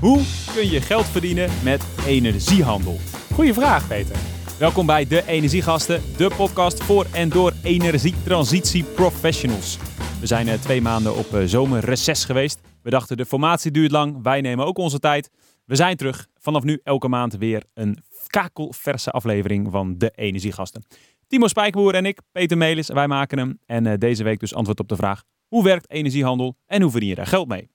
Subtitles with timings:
[0.00, 0.22] Hoe
[0.54, 2.96] kun je geld verdienen met energiehandel?
[3.32, 4.16] Goeie vraag, Peter.
[4.58, 9.78] Welkom bij De Energiegasten, de podcast voor en door energietransitie professionals.
[10.20, 12.60] We zijn eh, twee maanden op eh, zomerreces geweest.
[12.82, 15.30] We dachten de formatie duurt lang, wij nemen ook onze tijd.
[15.64, 16.26] We zijn terug.
[16.34, 20.84] Vanaf nu elke maand weer een kakelverse aflevering van De Energiegasten.
[21.26, 23.58] Timo Spijkerboer en ik, Peter Melis, wij maken hem.
[23.66, 27.08] En eh, deze week dus antwoord op de vraag, hoe werkt energiehandel en hoe verdien
[27.08, 27.68] je daar geld mee?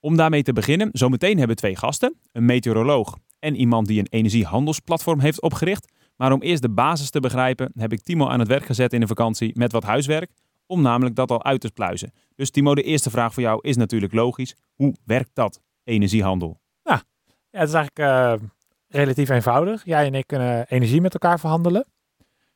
[0.00, 4.06] Om daarmee te beginnen, zometeen hebben we twee gasten, een meteoroloog en iemand die een
[4.10, 5.92] energiehandelsplatform heeft opgericht.
[6.16, 9.00] Maar om eerst de basis te begrijpen, heb ik Timo aan het werk gezet in
[9.00, 10.30] de vakantie met wat huiswerk,
[10.66, 12.12] om namelijk dat al uit te pluizen.
[12.34, 14.56] Dus Timo, de eerste vraag voor jou is natuurlijk logisch.
[14.74, 16.60] Hoe werkt dat, energiehandel?
[16.82, 17.02] Ja,
[17.50, 18.48] het is eigenlijk uh,
[18.88, 19.84] relatief eenvoudig.
[19.84, 21.86] Jij en ik kunnen energie met elkaar verhandelen.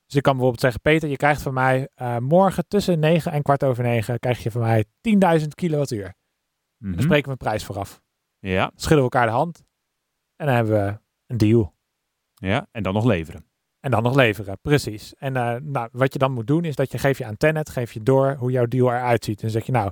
[0.06, 3.42] Dus ik kan bijvoorbeeld zeggen, Peter, je krijgt van mij uh, morgen tussen 9 en
[3.42, 4.84] kwart over 9, krijg je van mij
[5.40, 6.14] 10.000 kilowattuur.
[6.84, 6.92] Mhm.
[6.92, 8.02] Dan spreken we een prijs vooraf.
[8.38, 9.64] Ja, Schudden we elkaar de hand
[10.36, 11.74] en dan hebben we een deal.
[12.34, 13.46] ja, en dan nog leveren.
[13.80, 15.14] En dan nog leveren, precies.
[15.14, 17.70] En uh, nou, wat je dan moet doen is dat je geef je aan Tenet,
[17.70, 19.42] geef je door hoe jouw deal eruit ziet.
[19.42, 19.90] En zeg je nou,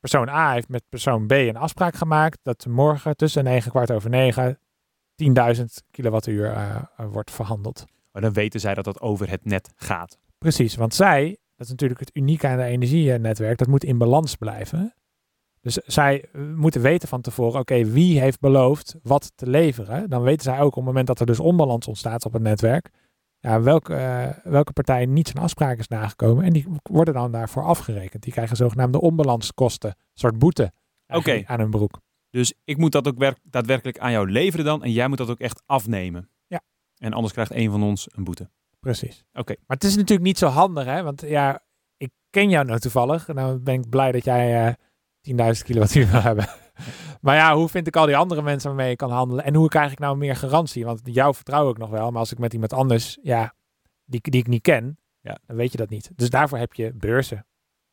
[0.00, 4.10] persoon A heeft met persoon B een afspraak gemaakt dat morgen tussen 9 kwart over
[4.10, 4.58] 9
[5.56, 7.84] 10.000 kilowattuur uh, wordt verhandeld.
[8.12, 10.18] Maar dan weten zij dat dat over het net gaat.
[10.38, 14.36] Precies, want zij, dat is natuurlijk het unieke aan de energienetwerk, dat moet in balans
[14.36, 14.94] blijven.
[15.64, 20.10] Dus zij moeten weten van tevoren, oké, wie heeft beloofd wat te leveren.
[20.10, 22.90] Dan weten zij ook op het moment dat er dus onbalans ontstaat op het netwerk,
[23.38, 26.44] ja, welke, uh, welke partij niet zijn afspraak is nagekomen.
[26.44, 28.22] En die worden dan daarvoor afgerekend.
[28.22, 30.72] Die krijgen zogenaamde onbalanskosten, een soort boete
[31.46, 32.00] aan hun broek.
[32.30, 35.30] Dus ik moet dat ook werk, daadwerkelijk aan jou leveren dan en jij moet dat
[35.30, 36.30] ook echt afnemen.
[36.46, 36.60] Ja.
[36.96, 38.50] En anders krijgt een van ons een boete.
[38.80, 39.24] Precies.
[39.32, 39.54] Oké.
[39.66, 41.02] Maar het is natuurlijk niet zo handig, hè?
[41.02, 41.62] Want ja,
[41.96, 43.28] ik ken jou nou toevallig.
[43.28, 44.74] En dan ben ik blij dat jij uh,
[45.30, 46.46] 10.000 kilowattuur wil hebben.
[47.20, 49.44] maar ja, hoe vind ik al die andere mensen waarmee ik kan handelen?
[49.44, 50.84] En hoe krijg ik nou meer garantie?
[50.84, 52.10] Want jou vertrouw ik nog wel.
[52.10, 53.54] Maar als ik met iemand anders, ja,
[54.04, 55.38] die, die ik niet ken, Ja.
[55.46, 56.10] dan weet je dat niet.
[56.14, 57.46] Dus daarvoor heb je beurzen,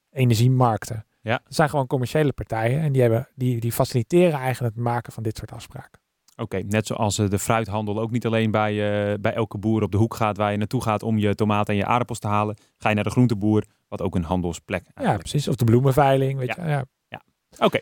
[0.10, 1.06] energiemarkten.
[1.22, 1.42] Ja.
[1.44, 2.80] Dat zijn gewoon commerciële partijen.
[2.82, 6.00] En die, hebben, die, die faciliteren eigenlijk het maken van dit soort afspraken.
[6.36, 8.72] Oké, net zoals eh, de fruithandel ook niet alleen bij,
[9.12, 11.74] eh, bij elke boer op de hoek gaat waar je naartoe gaat om je tomaten
[11.74, 12.58] en je aardappels te halen.
[12.78, 15.30] Ga je naar de groenteboer, wat ook een handelsplek Ja, eigenlijk.
[15.30, 15.48] precies.
[15.48, 16.64] Of de bloemenveiling, weet Ja.
[16.64, 16.70] je.
[16.70, 16.86] Ja.
[17.66, 17.80] Oké,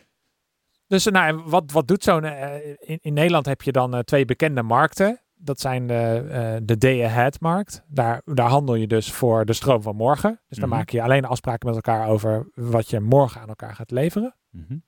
[0.86, 2.24] Dus nou, en wat, wat doet zo'n...
[2.24, 5.20] eh, in, in Nederland heb je dan eh, twee bekende markten.
[5.34, 7.82] Dat zijn de, eh, de day-ahead-markt.
[7.88, 10.40] Daar, daar handel je dus voor de stroom van morgen.
[10.48, 10.78] Dus dan Mhm.
[10.78, 14.36] maak je alleen afspraken met elkaar over wat je morgen aan elkaar gaat leveren.
[14.50, 14.78] Mhm.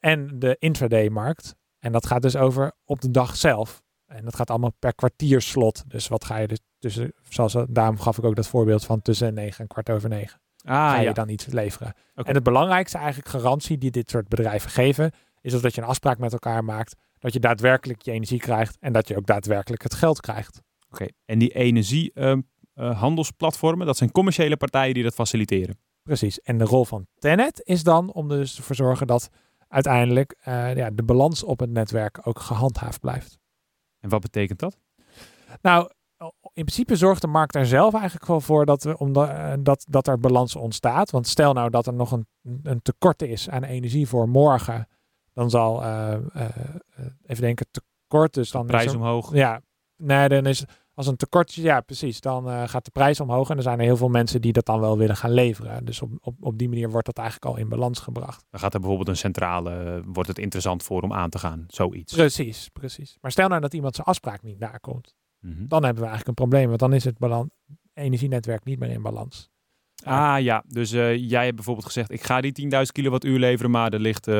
[0.00, 1.54] En de intraday-markt.
[1.78, 3.82] En dat gaat dus over op de dag zelf.
[4.06, 5.84] En dat gaat allemaal per kwartierslot.
[5.90, 7.12] Dus wat ga je dus tussen...
[7.28, 10.40] Zoals, daarom gaf ik ook dat voorbeeld van tussen negen en kwart over negen.
[10.64, 11.94] Ah ga ja, je dan iets leveren.
[12.14, 15.10] En het belangrijkste eigenlijk garantie die dit soort bedrijven geven,
[15.40, 18.76] is dus dat je een afspraak met elkaar maakt, dat je daadwerkelijk je energie krijgt
[18.80, 20.62] en dat je ook daadwerkelijk het geld krijgt.
[20.90, 25.78] Oké, en die energiehandelsplatformen, dat zijn commerciële partijen die dat faciliteren.
[26.02, 26.40] Precies.
[26.40, 29.28] En de rol van Tenet is dan om er dus ervoor zorgen dat
[29.68, 33.38] uiteindelijk eh, ja, de balans op het netwerk ook gehandhaafd blijft.
[34.00, 34.78] En wat betekent dat?
[35.62, 35.90] Nou,
[36.42, 39.86] in principe zorgt de markt er zelf eigenlijk wel voor dat, we, omdat, eh, dat,
[39.88, 41.10] dat er balans ontstaat.
[41.10, 42.26] Want stel nou dat er nog een,
[42.62, 44.88] een tekort is aan energie voor morgen,
[45.32, 46.20] dan zal, eh, eh,
[47.26, 49.34] even denken, tekort, dus dan Prijs er- omhoog.
[49.34, 49.60] Ja,
[49.96, 50.64] nee, dan is
[50.94, 53.96] als een tekort, ja precies, dan gaat de prijs omhoog en er zijn er heel
[53.96, 55.84] veel mensen die dat dan wel willen gaan leveren.
[55.84, 58.44] Dus op, op, op die manier wordt dat eigenlijk al in balans gebracht.
[58.50, 62.14] Dan gaat er bijvoorbeeld een centrale, wordt het interessant voor om aan te gaan, zoiets.
[62.14, 63.18] Precies, precies.
[63.20, 65.66] Maar stel nou dat iemand zijn afspraak niet nakomt, Mhm.
[65.66, 67.50] dan hebben we eigenlijk een probleem, want dan is het balan
[67.94, 69.50] energienetwerk niet meer in balans.
[70.04, 73.92] Ah ja, dus eh, jij hebt bijvoorbeeld gezegd, ik ga die 10.000 kilowattuur leveren, maar
[73.92, 74.34] er ligt, eh,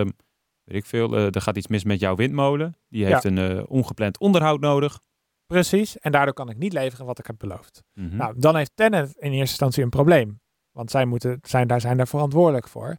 [0.64, 2.74] weet ik veel, eh, er gaat iets mis met jouw windmolen.
[2.88, 3.30] Die heeft Ja.
[3.30, 4.98] een eh, ongepland onderhoud nodig.
[5.46, 7.82] Precies, en daardoor kan ik niet leveren wat ik heb beloofd.
[7.94, 8.16] Mhm.
[8.16, 11.96] Nou, dan heeft Tenet in eerste instantie een probleem, want zij moeten, zijn, daar zijn
[11.96, 12.88] daar verantwoordelijk voor.
[12.88, 12.96] En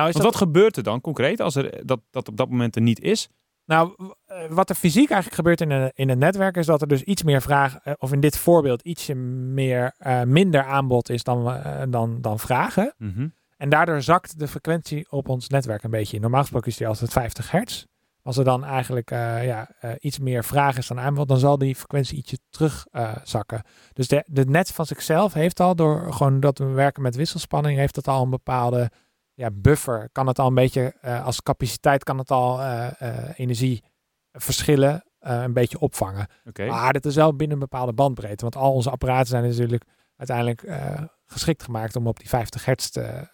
[0.00, 2.50] nou is Want dat wat gebeurt er dan concreet als er dat, dat op dat
[2.50, 3.28] moment er niet is?
[3.66, 3.94] Nou,
[4.26, 7.02] eh, wat er fysiek eigenlijk gebeurt in een, in een netwerk is dat er dus
[7.02, 11.62] iets meer vraag, eh, of in dit voorbeeld ietsje meer, eh, minder aanbod is dan,
[11.90, 12.94] dan, dan vragen.
[12.98, 13.28] Mhm.
[13.56, 16.20] En daardoor zakt de frequentie op ons netwerk een beetje.
[16.20, 17.84] Normaal gesproken is die altijd 50 hertz.
[18.22, 19.68] Als er dan eigenlijk ja,
[19.98, 23.62] iets meer vraag is dan aanbod, dan zal die frequentie ietsje terug eh, zakken.
[23.92, 27.78] Dus de, de net van zichzelf heeft al, door gewoon dat we werken met wisselspanning,
[27.78, 28.90] heeft dat al een bepaalde
[29.34, 30.08] ja, buffer.
[30.12, 35.52] Kan het al een beetje, eh, als capaciteit kan het al eh, eh, energieverschillen een
[35.52, 36.26] beetje opvangen.
[36.44, 36.66] Oké.
[36.66, 38.42] Maar dat is wel binnen een bepaalde bandbreedte.
[38.42, 39.84] Want al onze apparaten zijn natuurlijk
[40.16, 40.64] uiteindelijk
[41.26, 43.28] geschikt gemaakt om op die 50 hertz te,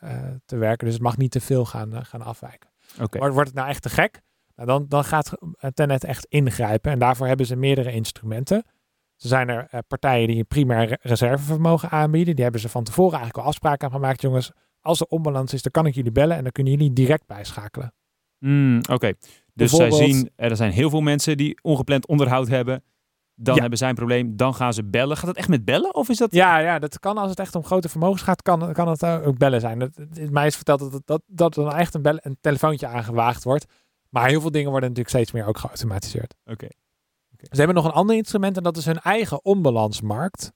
[0.44, 0.84] te werken.
[0.84, 2.70] Dus het mag niet te veel gaan, gaan afwijken.
[3.20, 4.20] Maar wordt het nou echt te gek?
[4.54, 5.32] Nou, dan, dan gaat
[5.74, 8.56] Tenet echt ingrijpen en daarvoor hebben ze meerdere instrumenten.
[9.16, 12.34] Er zijn er partijen die een primair re- reservevermogen aanbieden.
[12.34, 14.20] Die hebben ze van tevoren eigenlijk al afspraken aan gemaakt.
[14.20, 17.26] Jongens, als er onbalans is, dan kan ik jullie bellen en dan kunnen jullie direct
[17.26, 17.94] bijschakelen.
[18.38, 19.12] Hmm, Oké,
[19.54, 22.82] dus zij zien, er zijn heel veel mensen die ongepland onderhoud hebben.
[23.34, 23.60] Dan Ja.
[23.60, 25.16] hebben zij een probleem, dan gaan ze bellen.
[25.16, 26.32] Gaat dat echt met bellen of is dat...
[26.32, 29.38] Ja, ja, dat kan als het echt om grote vermogens gaat, kan, kan het ook
[29.38, 29.92] bellen zijn.
[30.12, 33.64] Is mij is verteld dat, dat, dat dan echt een, bel, een telefoontje aangewaagd wordt.
[34.08, 36.34] Maar heel veel dingen worden natuurlijk steeds meer ook geautomatiseerd.
[36.44, 36.66] Oké.
[37.36, 40.52] Ze hebben nog een ander instrument en dat is hun eigen onbalansmarkt.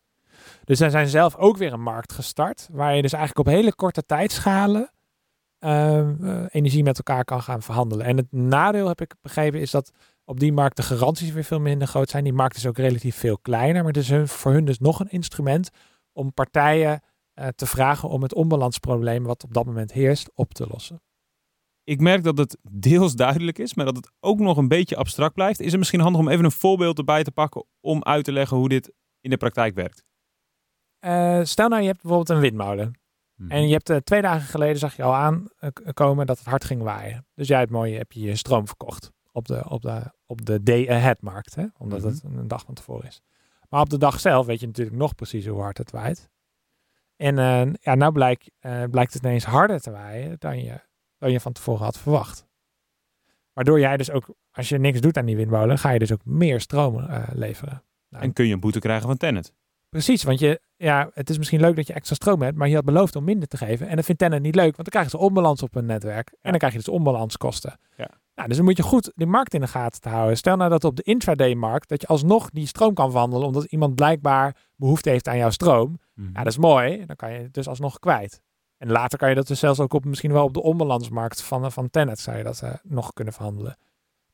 [0.65, 3.75] Dus zij zijn zelf ook weer een markt gestart, waar je dus eigenlijk op hele
[3.75, 4.91] korte tijdschalen
[5.59, 8.07] ehm, eh, energie met elkaar kan gaan verhandelen.
[8.07, 9.93] En het nadeel, heb ik begrepen, is dat
[10.25, 12.25] op die markt de garanties weer veel minder groot zijn.
[12.25, 15.01] Die markt is ook relatief veel kleiner, maar het is hun, voor hun dus nog
[15.01, 15.71] een instrument
[16.13, 17.01] om partijen
[17.35, 21.03] eh, te vragen om het onbalansprobleem wat op dat moment heerst op te lossen.
[21.85, 25.35] Ik merk dat het deels duidelijk is, maar dat het ook nog een beetje abstract
[25.35, 25.61] blijft.
[25.61, 28.57] Is het misschien handig om even een voorbeeld erbij te pakken om uit te leggen
[28.57, 30.05] hoe dit in de praktijk werkt?
[31.05, 32.99] Eh, stel nou, je hebt bijvoorbeeld een windmolen.
[33.49, 36.83] En je hebt eh, twee dagen geleden zag je al aankomen dat het hard ging
[36.83, 37.27] waaien.
[37.35, 40.63] Dus jij het mooie heb je je stroom verkocht op de, op de, op de
[40.63, 41.55] day ahead markt.
[41.55, 41.65] Hè?
[41.79, 42.09] Omdat Mhm.
[42.09, 43.21] het een dag van tevoren is.
[43.69, 46.31] Maar op de dag zelf weet je natuurlijk nog precies hoe hard het waait.
[47.17, 50.81] En eh, ja, nou blijkt, eh, blijkt het ineens harder te waaien dan je,
[51.19, 52.47] dan je van tevoren had verwacht.
[53.53, 56.25] Waardoor jij dus ook, als je niks doet aan die windmolen, ga je dus ook
[56.25, 57.83] meer stroom eh, leveren.
[58.11, 59.53] En kun je een boete krijgen van Tennet?
[59.95, 62.75] Precies, want je, ja, het is misschien leuk dat je extra stroom hebt, maar je
[62.75, 63.89] had beloofd om minder te geven.
[63.89, 66.29] En dat vindt Tenet niet leuk, want dan krijgen ze onbalans op hun netwerk.
[66.41, 67.79] En dan krijg je dus onbalanskosten.
[67.97, 68.11] Ja.
[68.35, 70.37] Nou, dus dan moet je goed die markt in de gaten te houden.
[70.37, 73.95] Stel nou dat op de intraday-markt, dat je alsnog die stroom kan verhandelen, omdat iemand
[73.95, 75.99] blijkbaar behoefte heeft aan jouw stroom.
[76.15, 77.07] Ja, dat is mooi.
[77.07, 78.41] Dan kan je het dus alsnog kwijt.
[78.79, 81.73] En later kan je dat dus zelfs ook op, misschien wel op de onbalansmarkt van,
[81.73, 83.77] van Tenet zou je dat eh, nog kunnen verhandelen.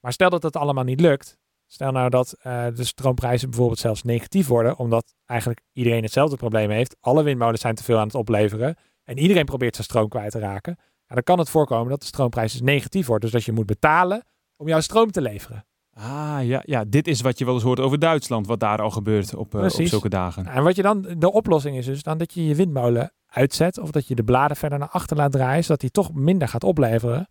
[0.00, 1.38] Maar stel dat het allemaal niet lukt.
[1.72, 6.70] Stel nou dat eh, de stroomprijzen bijvoorbeeld zelfs negatief worden, omdat eigenlijk iedereen hetzelfde probleem
[6.70, 6.96] heeft.
[7.00, 10.38] Alle windmolens zijn te veel aan het opleveren en iedereen probeert zijn stroom kwijt te
[10.38, 10.76] raken.
[10.78, 13.22] Ja, dan kan het voorkomen dat de stroomprijs dus negatief wordt.
[13.22, 14.22] Dus dat je moet betalen
[14.56, 15.64] om jouw stroom te leveren.
[15.92, 18.90] Ah, ja, ja, dit is wat je wel eens hoort over Duitsland, wat daar al
[18.90, 20.46] gebeurt op, eh, op zulke dagen.
[20.46, 23.90] En wat je dan, de oplossing is dus dan dat je je windmolen uitzet of
[23.90, 27.28] dat je de bladen verder naar achter laat draaien, zodat die toch minder gaat opleveren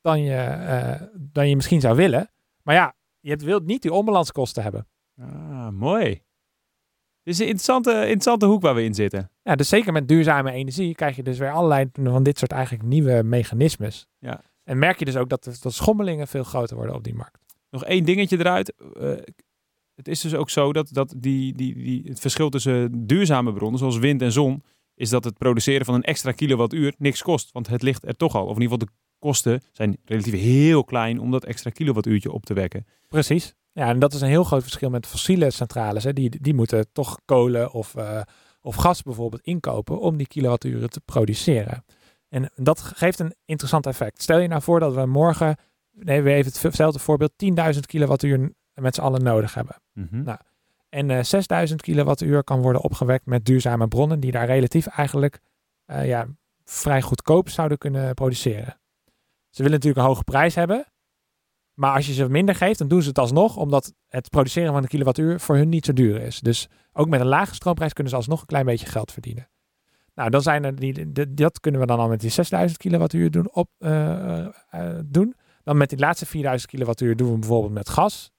[0.00, 2.30] dan je, eh, dan je misschien zou willen.
[2.62, 4.86] Maar ja, je wilt niet die onbalanskosten hebben.
[5.20, 6.22] Ah, mooi.
[7.22, 9.30] Dit is een interessante, interessante hoek waar we in zitten.
[9.42, 12.84] Ja, dus zeker met duurzame energie krijg je dus weer allerlei van dit soort eigenlijk
[12.84, 14.06] nieuwe mechanismes.
[14.18, 14.42] Ja.
[14.64, 17.44] En merk je dus ook dat de, dat schommelingen veel groter worden op die markt.
[17.70, 18.74] Nog één dingetje eruit.
[18.74, 19.10] Eh,
[19.94, 23.78] het is dus ook zo dat, dat die, die, die, het verschil tussen duurzame bronnen,
[23.78, 24.62] zoals wind en zon,
[24.94, 27.52] is dat het produceren van een extra kilowattuur niks kost.
[27.52, 28.46] Want het ligt er toch al.
[28.46, 32.44] Of in ieder geval de kosten zijn relatief heel klein om dat extra kilowattuurtje op
[32.44, 32.86] te wekken.
[33.08, 33.54] Precies.
[33.72, 36.04] Ja, en dat is een heel groot verschil met fossiele centrales.
[36.04, 36.12] Hè.
[36.12, 38.20] Die, die moeten toch kolen of, eh,
[38.60, 41.84] of gas bijvoorbeeld inkopen om die kilowatturen te produceren.
[42.28, 44.22] En dat geeft een interessant effect.
[44.22, 45.56] Stel je nou voor dat we morgen,
[45.92, 49.76] nee, we even hetzelfde voorbeeld, 10.000 kilowattuur met z'n allen nodig hebben.
[49.92, 50.22] Mhm.
[50.22, 50.38] Nou,
[50.88, 55.40] En eh 6000 kilowattuur kan worden opgewekt met duurzame bronnen die daar relatief eigenlijk
[55.84, 56.26] eh, ja,
[56.64, 58.78] vrij goedkoop zouden kunnen produceren.
[59.58, 60.86] Ze willen natuurlijk een hoge prijs hebben.
[61.74, 64.82] Maar als je ze minder geeft, dan doen ze het alsnog, omdat het produceren van
[64.82, 66.40] een kilowattuur voor hun niet zo duur is.
[66.40, 69.48] Dus ook met een lage stroomprijs kunnen ze alsnog een klein beetje geld verdienen.
[70.14, 73.52] Nou, dan zijn er die, dat kunnen we dan al met die 6000 kilowattuur doen,
[73.52, 75.36] op, eh, eh, doen.
[75.62, 78.30] Dan met die laatste 4000 kilowattuur doen we bijvoorbeeld met gas.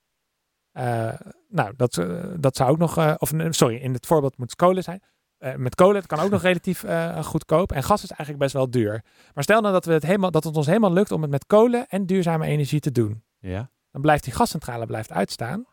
[0.72, 1.14] Eh,
[1.50, 4.60] nou, dat, eh, dat zou ook nog, eh, of sorry, in het voorbeeld moet het
[4.60, 5.02] kolen zijn.
[5.40, 7.72] Eh, met kolen, het kan ook nog relatief eh, goedkoop.
[7.72, 9.04] En gas is eigenlijk best wel duur.
[9.34, 11.46] Maar stel nou dat, we het helemaal, dat het ons helemaal lukt om het met
[11.46, 13.24] kolen en duurzame energie te doen.
[13.40, 13.70] Ja.
[13.92, 15.66] Dan blijft die gascentrale blijft uitstaan.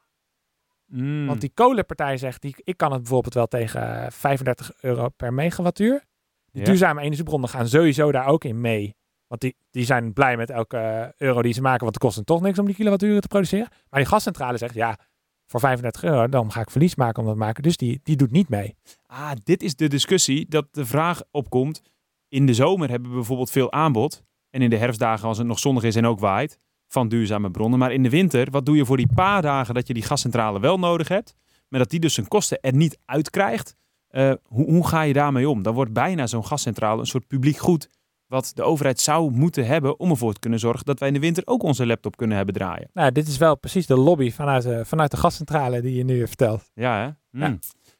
[0.87, 1.27] Mm.
[1.27, 5.33] Want die kolenpartij zegt, die, ik kan het bijvoorbeeld wel tegen eh, 35 euro per
[5.35, 6.05] megawattuur.
[6.53, 6.65] Die Ja.
[6.69, 8.97] duurzame energiebronnen gaan sowieso daar ook in mee.
[9.27, 12.17] Want die, die zijn blij met elke eh, euro die ze maken, want het kost
[12.17, 13.69] hen toch niks om die kilowatturen te produceren.
[13.91, 14.99] Maar die gascentrale zegt, ja,
[15.47, 17.63] voor 35 euro, dan ga ik verlies maken om dat te maken.
[17.63, 18.77] Dus die, die doet niet mee.
[19.07, 21.83] Ah, dit is de discussie dat de vraag opkomt.
[22.29, 24.25] In de zomer hebben we bijvoorbeeld veel aanbod.
[24.51, 26.59] En in de herfstdagen als het nog zonnig is en ook waait.
[26.89, 27.79] Van duurzame bronnen.
[27.79, 30.61] Maar in de winter, wat doe je voor die paar dagen dat je die gascentrale
[30.61, 31.35] wel nodig hebt.
[31.69, 33.77] Maar dat die dus zijn kosten er niet uitkrijgt.
[34.09, 35.63] Eh, hoe, hoe ga je daarmee om?
[35.63, 37.91] Dan wordt bijna zo'n gascentrale een soort publiek goed.
[38.27, 41.21] Wat de overheid zou moeten hebben om ervoor te kunnen zorgen dat wij in de
[41.21, 42.91] winter ook onze laptop kunnen hebben draaien.
[42.93, 46.27] Nou, dit is wel precies de lobby vanuit de, vanuit de gascentrale die je nu
[46.27, 46.71] vertelt.
[46.75, 47.05] Ja, hè?
[47.31, 47.53] Hmm.
[47.53, 47.59] Ja.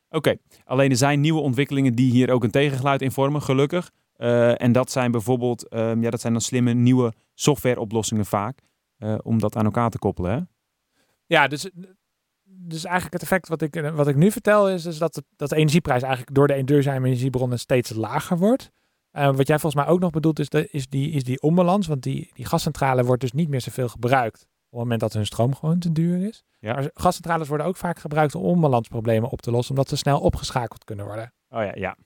[0.09, 3.91] Oké, alleen er zijn nieuwe ontwikkelingen die hier ook een tegengeluid in vormen, gelukkig.
[4.17, 8.65] Eh, en dat zijn bijvoorbeeld, ehm, ja, dat zijn dan slimme nieuwe softwareoplossingen vaak.
[9.23, 10.31] om dat aan elkaar te koppelen.
[10.31, 10.41] Hè?
[11.27, 11.71] Ja, dus,
[12.45, 15.49] dus eigenlijk het effect wat ik, wat ik nu vertel is, is dat, de, dat
[15.49, 18.71] de energieprijs eigenlijk door de duurzame energiebronnen steeds lager wordt.
[19.17, 21.87] Uh, wat jij volgens mij ook nog bedoelt is, de, is, die, is die onbalans.
[21.87, 25.27] Want die, die gascentrale wordt dus niet meer zoveel gebruikt op het moment dat hun
[25.27, 26.45] stroom gewoon te duur is.
[26.59, 26.75] Ja.
[26.75, 30.85] Maar gascentrales worden ook vaak gebruikt om onbalansproblemen op te lossen, omdat ze snel opgeschakeld
[30.85, 31.33] kunnen worden.
[31.49, 31.97] Oh ja, ja.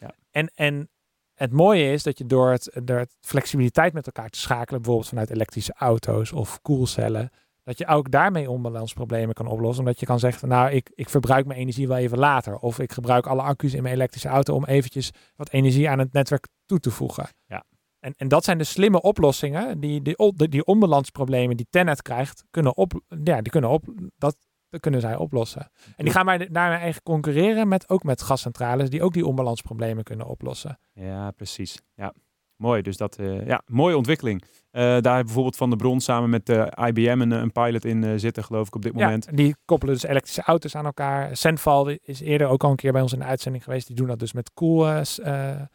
[0.00, 0.14] ja.
[0.30, 0.90] En, en
[1.34, 5.08] het mooie is dat je door het, door het flexibiliteit met elkaar te schakelen, bijvoorbeeld
[5.08, 7.30] vanuit elektrische auto's of koelcellen,
[7.62, 9.78] dat je ook daarmee onbalansproblemen kan oplossen.
[9.84, 12.58] Omdat je kan zeggen, nou, ik, ik verbruik mijn energie wel even later.
[12.58, 16.12] Of ik gebruik alle accu's in mijn elektrische auto om eventjes wat energie aan het
[16.12, 17.28] netwerk toe te voegen.
[17.46, 17.64] Ja.
[18.00, 22.76] En, en dat zijn de slimme oplossingen die die, die onbalansproblemen die Tenet krijgt, kunnen
[22.76, 23.84] op, ja, die kunnen op,
[24.16, 24.36] dat,
[24.68, 25.70] dat kunnen zij oplossen.
[25.96, 30.04] En die gaan wij daarmee eigenlijk concurreren met ook met gascentrales die ook die onbalansproblemen
[30.04, 30.78] kunnen oplossen.
[30.92, 31.82] Ja, precies.
[31.94, 32.14] Ja.
[32.60, 34.42] Mooi, dus dat, uh, ja, mooie ontwikkeling.
[34.42, 38.20] Uh, daar bijvoorbeeld Van de Bron samen met uh, eh, IBM een, een pilot in
[38.20, 39.24] zitten, geloof ik, op dit moment.
[39.24, 41.36] Ja, die koppelen dus elektrische auto's aan elkaar.
[41.36, 43.86] Senval is eerder ook al een keer bij ons in de uitzending geweest.
[43.86, 45.68] Die doen dat dus met koelcellen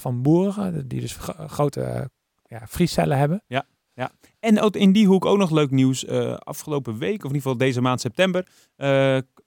[0.00, 2.10] van boeren, die dus grote
[2.42, 3.42] ja, vriescellen hebben.
[3.46, 4.10] Ja, ja.
[4.40, 6.06] En ook in die hoek ook nog leuk nieuws.
[6.38, 8.46] afgelopen week, of in ieder geval deze maand september,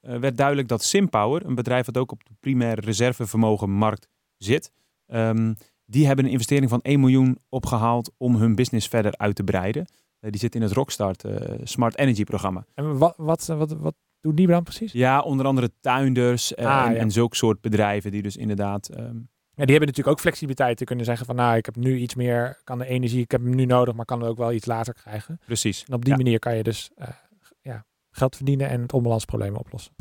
[0.00, 4.72] werd duidelijk dat Simpower, een bedrijf dat ook op de primaire reservevermogenmarkt zit,
[5.06, 5.54] um,
[5.92, 9.86] die hebben een investering van 1 miljoen opgehaald om hun business verder uit te breiden.
[10.20, 12.64] Uh, die zit in het Rockstart uh, Smart Energy programma.
[12.74, 14.92] En wat, wat, wat, wat doen die dan precies?
[14.92, 16.98] Ja, onder andere tuinders uh, ah, en, ja.
[16.98, 18.90] en zulke soort bedrijven die dus inderdaad...
[18.98, 19.30] Um...
[19.54, 22.14] Ja, die hebben natuurlijk ook flexibiliteit te kunnen zeggen van nou, ik heb nu iets
[22.14, 24.66] meer, kan de energie, ik heb hem nu nodig, maar kan er ook wel iets
[24.66, 25.40] later krijgen.
[25.46, 25.84] Precies.
[25.88, 26.90] En op die manier kan je dus
[27.60, 29.92] ja, geld verdienen en het onbalansprobleem oplossen.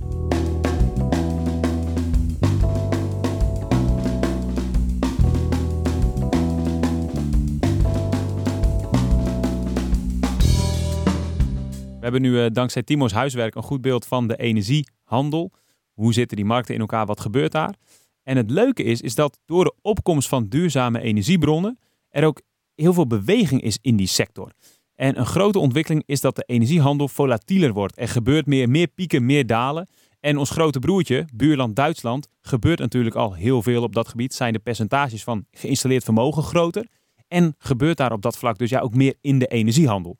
[12.02, 15.52] We hebben nu uh, dankzij Timo's huiswerk een goed beeld van de energiehandel.
[15.94, 17.06] Hoe zitten die markten in elkaar?
[17.06, 17.76] Wat gebeurt daar?
[18.24, 21.80] En het leuke is, is dat door de opkomst van duurzame energiebronnen
[22.10, 22.42] er ook
[22.76, 24.52] heel veel beweging is in die sector.
[24.96, 28.00] En een grote ontwikkeling is dat de energiehandel volatieler wordt.
[28.00, 29.90] Er gebeurt meer, meer pieken, meer dalen.
[30.20, 34.34] En ons grote broertje, buurland Duitsland, gebeurt natuurlijk al heel veel op dat gebied.
[34.34, 36.88] Zijn de percentages van geïnstalleerd vermogen groter.
[37.28, 40.18] En gebeurt daar op dat vlak dus ja ook meer in de energiehandel.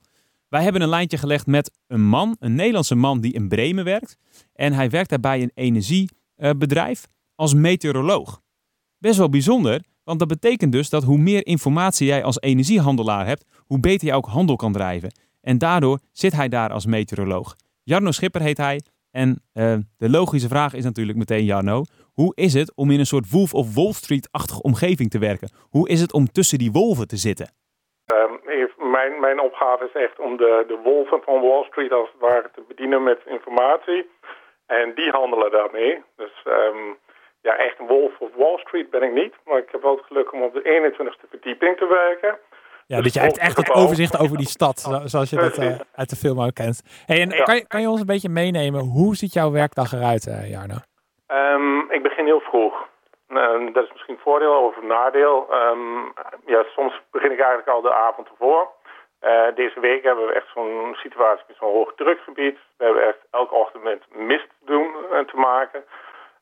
[0.52, 4.16] Wij hebben een lijntje gelegd met een man, een Nederlandse man die in Bremen werkt.
[4.54, 8.40] En hij werkt daarbij een energiebedrijf als meteoroloog.
[8.98, 13.44] Best wel bijzonder, want dat betekent dus dat hoe meer informatie jij als energiehandelaar hebt,
[13.66, 15.12] hoe beter je ook handel kan drijven.
[15.40, 17.56] En daardoor zit hij daar als meteoroloog.
[17.82, 18.80] Jarno Schipper heet hij.
[19.10, 23.06] En uh, de logische vraag is natuurlijk meteen, Jarno, hoe is het om in een
[23.06, 25.50] soort Wolf of Wall Street-achtige omgeving te werken?
[25.60, 27.50] Hoe is het om tussen die wolven te zitten?
[28.14, 28.40] Um,
[29.02, 32.50] mijn, mijn opgave is echt om de, de wolven van Wall Street als het ware
[32.54, 34.10] te bedienen met informatie.
[34.66, 36.02] En die handelen daarmee.
[36.16, 36.98] Dus um,
[37.40, 39.34] ja, echt een wolf of Wall Street ben ik niet.
[39.44, 42.38] Maar ik heb wel het geluk om op de 21ste verdieping te werken.
[42.86, 45.74] Ja, dus, dus je hebt echt het overzicht over die stad, zoals je dat uh,
[45.94, 46.82] uit de film ook kent.
[47.06, 47.42] Hey, en ja.
[47.42, 50.74] kan, je, kan je ons een beetje meenemen, hoe ziet jouw werkdag eruit, uh, Jarno?
[51.28, 52.74] Um, ik begin heel vroeg.
[53.28, 55.46] Uh, dat is misschien voordeel of nadeel.
[55.52, 56.12] Um,
[56.46, 58.70] ja, soms begin ik eigenlijk al de avond ervoor.
[59.24, 62.58] Uh, deze week hebben we echt zo'n situatie met zo'n hoog drukgebied.
[62.76, 65.84] We hebben echt elke ochtend met mist doen en uh, te maken.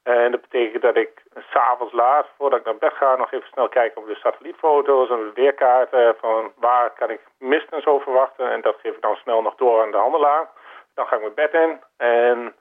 [0.02, 3.68] En dat betekent dat ik s'avonds laat, voordat ik naar bed ga, nog even snel
[3.68, 8.50] kijk op de satellietfoto's en de weerkaarten van waar kan ik mist en zo verwachten.
[8.50, 10.48] En dat geef ik dan snel nog door aan de handelaar.
[10.94, 12.54] Dan ga ik mijn bed in en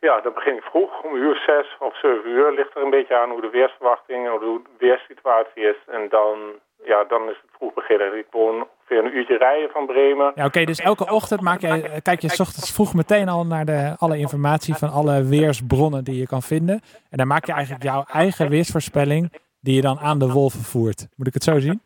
[0.00, 2.52] ja, dan begin ik vroeg, om uur zes of zeven uur.
[2.52, 5.76] Ligt er een beetje aan hoe de weersverwachting, hoe de weerssituatie is.
[5.86, 8.18] En dan, ja, dan is het vroeg beginnen.
[8.18, 10.32] Ik woon een uurtje rijden van Bremen.
[10.34, 13.64] Ja, oké, dus elke ochtend maak je, kijk je s ochtends vroeg meteen al naar
[13.64, 16.80] de, alle informatie van alle weersbronnen die je kan vinden.
[17.10, 21.06] En dan maak je eigenlijk jouw eigen weersvoorspelling die je dan aan de wolven voert.
[21.16, 21.80] Moet ik het zo zien?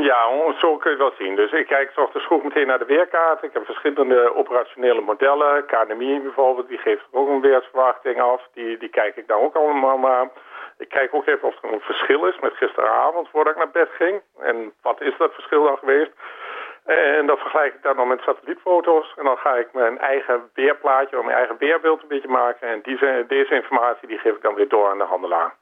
[0.00, 0.20] Ja,
[0.58, 1.36] zo kun je wel zien.
[1.36, 3.42] Dus ik kijk ochtends vroeg meteen naar de weerkaart.
[3.42, 5.66] Ik heb verschillende operationele modellen.
[5.66, 8.42] KNMI bijvoorbeeld, die geeft ook een weersverwachting af.
[8.54, 10.30] Die, die kijk ik dan ook allemaal naar.
[10.78, 13.88] Ik kijk ook even of er een verschil is met gisteravond voordat ik naar bed
[13.90, 14.20] ging.
[14.38, 16.12] En wat is dat verschil dan geweest?
[16.84, 19.14] En dat vergelijk ik dan nog met satellietfoto's.
[19.16, 22.68] En dan ga ik mijn eigen weerplaatje, of mijn eigen weerbeeld een beetje maken.
[22.68, 25.54] En die, deze informatie die geef ik dan weer door aan de handelaar.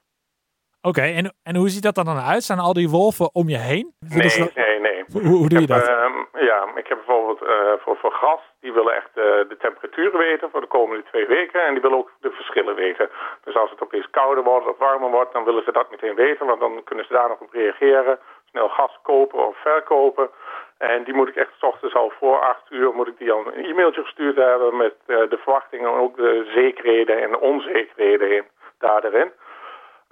[0.91, 2.43] Oké, en, en hoe ziet dat dan uit?
[2.43, 3.87] Staan al die wolven om je heen?
[4.01, 5.05] Nee, nee, nee.
[5.13, 5.89] Hoe, hoe doe je dat?
[5.89, 10.19] Uh, ja, ik heb bijvoorbeeld uh, voor, voor gas, die willen echt uh, de temperaturen
[10.19, 11.67] weten voor de komende twee weken.
[11.67, 13.11] En die willen ook de verschillen weten.
[13.45, 16.47] Dus als het opeens kouder wordt of warmer wordt, dan willen ze dat meteen weten.
[16.47, 18.19] Want dan kunnen ze daar nog op reageren.
[18.51, 20.31] Snel gas kopen of verkopen.
[20.79, 23.47] En die moet ik echt s ochtends al voor acht uur moet ik die al
[23.47, 28.45] een e-mailtje gestuurd hebben met de verwachtingen en ook de zekerheden en de onzekerheden in,
[28.79, 29.33] daarin.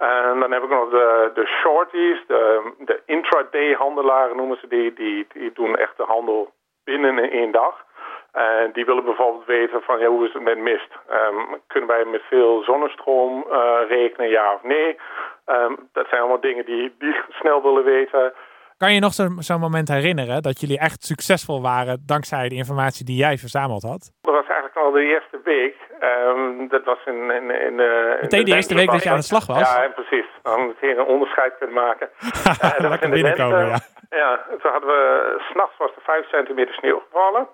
[0.03, 4.93] En dan heb ik nog de, de shorties, de, de intraday handelaren noemen ze die,
[4.93, 5.27] die.
[5.33, 7.85] Die doen echt de handel binnen één dag.
[8.31, 10.91] En die willen bijvoorbeeld weten van ja, hoe is het met mist?
[11.11, 14.97] Um, kunnen wij met veel zonnestroom uh, rekenen, ja of nee?
[15.45, 18.33] Um, dat zijn allemaal dingen die, die snel willen weten.
[18.77, 23.05] Kan je nog zo'n zo moment herinneren dat jullie echt succesvol waren dankzij de informatie
[23.05, 24.11] die jij verzameld had?
[24.21, 25.75] Dat was eigenlijk al de eerste week.
[26.01, 29.23] Um, dat was in, in, in, uh, Meteen de, de eerste week dat je aan
[29.25, 29.59] de slag was?
[29.59, 30.25] Ja, precies.
[30.41, 32.09] Dan meteen een onderscheid kunnen maken.
[32.23, 33.79] uh, dat was in de binnenkomen, ja.
[34.09, 37.47] Ja, toen hadden we, s'nachts was er 5 centimeter sneeuw gevallen.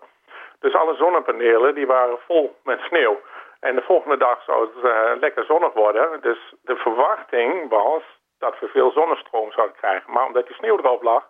[0.59, 3.19] Dus alle zonnepanelen die waren vol met sneeuw.
[3.59, 6.21] En de volgende dag zou het uh, lekker zonnig worden.
[6.21, 8.03] Dus de verwachting was
[8.39, 10.13] dat we veel zonnestroom zouden krijgen.
[10.13, 11.29] Maar omdat die sneeuw erop lag,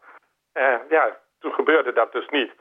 [0.54, 2.52] uh, ja, toen gebeurde dat dus niet.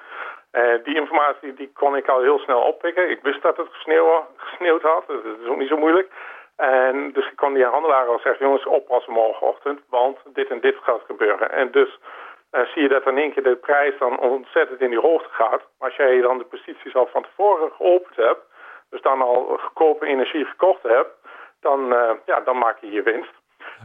[0.52, 3.10] Uh, die informatie die kon ik al heel snel oppikken.
[3.10, 6.12] Ik wist dat het gesneeuw, gesneeuwd had, dus dat is ook niet zo moeilijk.
[6.56, 10.76] En dus ik kon die handelaar al zeggen, jongens, oppassen morgenochtend, want dit en dit
[10.82, 11.50] gaat gebeuren.
[11.50, 11.98] En dus
[12.52, 15.62] uh, zie je dat in één keer de prijs dan ontzettend in die hoogte gaat.
[15.78, 18.40] Maar als jij dan de posities al van tevoren geopend hebt,
[18.90, 21.10] dus dan al goedkope energie gekocht hebt,
[21.60, 23.32] dan, ja, dan maak je je winst.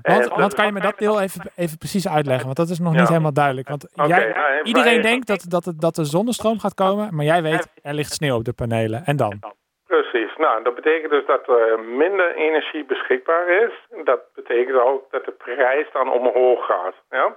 [0.02, 2.46] Want, want kan je me dat deel even, even precies uitleggen?
[2.46, 3.68] Want dat is nog niet helemaal duidelijk.
[3.68, 7.42] Want okay, jij, ja, iedereen denkt dat, dat, dat de zonnestroom gaat komen, maar jij
[7.42, 9.02] weet, er ligt sneeuw op de panelen.
[9.06, 9.40] En dan?
[9.88, 10.36] Precies.
[10.38, 14.04] Nou, dat betekent dus dat er minder energie beschikbaar is.
[14.04, 16.96] Dat betekent ook dat de prijs dan omhoog gaat.
[17.10, 17.36] Ja?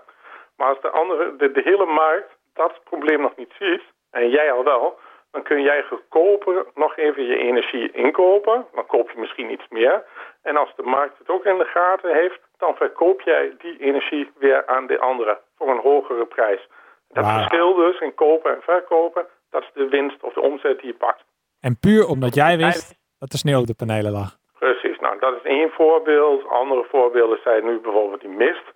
[0.57, 4.53] Maar als de, andere, de, de hele markt dat probleem nog niet ziet, en jij
[4.53, 4.99] al wel,
[5.31, 8.67] dan kun jij goedkoper nog even je energie inkopen.
[8.75, 10.05] Dan koop je misschien iets meer.
[10.43, 14.31] En als de markt het ook in de gaten heeft, dan verkoop jij die energie
[14.39, 16.69] weer aan de andere voor een hogere prijs.
[17.09, 17.35] Dat wow.
[17.35, 20.95] verschil dus in kopen en verkopen, dat is de winst of de omzet die je
[20.95, 21.25] pakt.
[21.61, 24.37] En puur omdat jij wist dat er sneeuw op de panelen lag.
[24.59, 26.49] Precies, nou dat is één voorbeeld.
[26.49, 28.67] Andere voorbeelden zijn nu bijvoorbeeld die mist.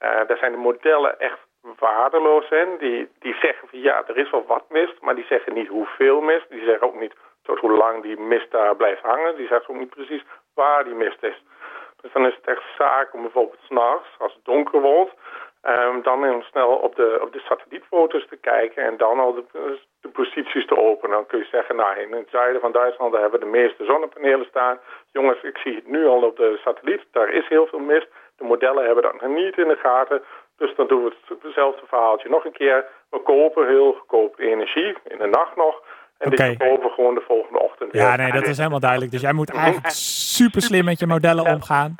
[0.00, 1.38] Uh, daar zijn de modellen echt
[1.78, 2.68] waardeloos in.
[2.78, 6.20] Die, die zeggen van ja, er is wel wat mist, maar die zeggen niet hoeveel
[6.20, 6.50] mist.
[6.50, 9.36] Die zeggen ook niet tot hoe lang die mist daar blijft hangen.
[9.36, 11.42] Die zeggen ook niet precies waar die mist is.
[12.06, 15.12] Dus dan is het echt zaak om bijvoorbeeld s'nachts, als het donker wordt,
[15.62, 19.78] um, dan heel snel op de, op de satellietfoto's te kijken en dan al de,
[20.12, 21.16] posities te openen.
[21.16, 24.46] Dan kun je zeggen, nou in het zuiden van Duitsland hebben we de meeste zonnepanelen
[24.46, 24.78] staan.
[25.12, 28.08] Jongens, ik zie het nu al op de satelliet, daar is heel veel mist.
[28.36, 30.22] De modellen hebben dat nog niet in de gaten.
[30.56, 32.86] Dus dan doen we hetzelfde verhaaltje nog een keer.
[33.10, 35.82] We kopen heel goedkoop energie in de nacht nog.
[36.18, 36.48] En okay.
[36.48, 37.92] dit verkopen we gewoon de volgende ochtend.
[37.92, 39.10] Ja, nee, dat is helemaal duidelijk.
[39.10, 41.94] Dus jij moet eigenlijk super slim met je modellen omgaan.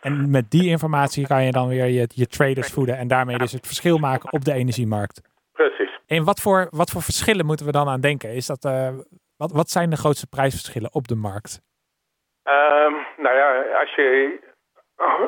[0.00, 2.96] En met die informatie kan je dan weer je, je traders voeden.
[2.96, 5.22] En daarmee dus het verschil maken op de energiemarkt.
[5.52, 6.00] Precies.
[6.06, 8.34] En wat voor, wat voor verschillen moeten we dan aan denken?
[8.34, 8.88] Is dat, uh,
[9.36, 11.60] wat, wat zijn de grootste prijsverschillen op de markt?
[12.44, 14.38] Um, nou ja, als je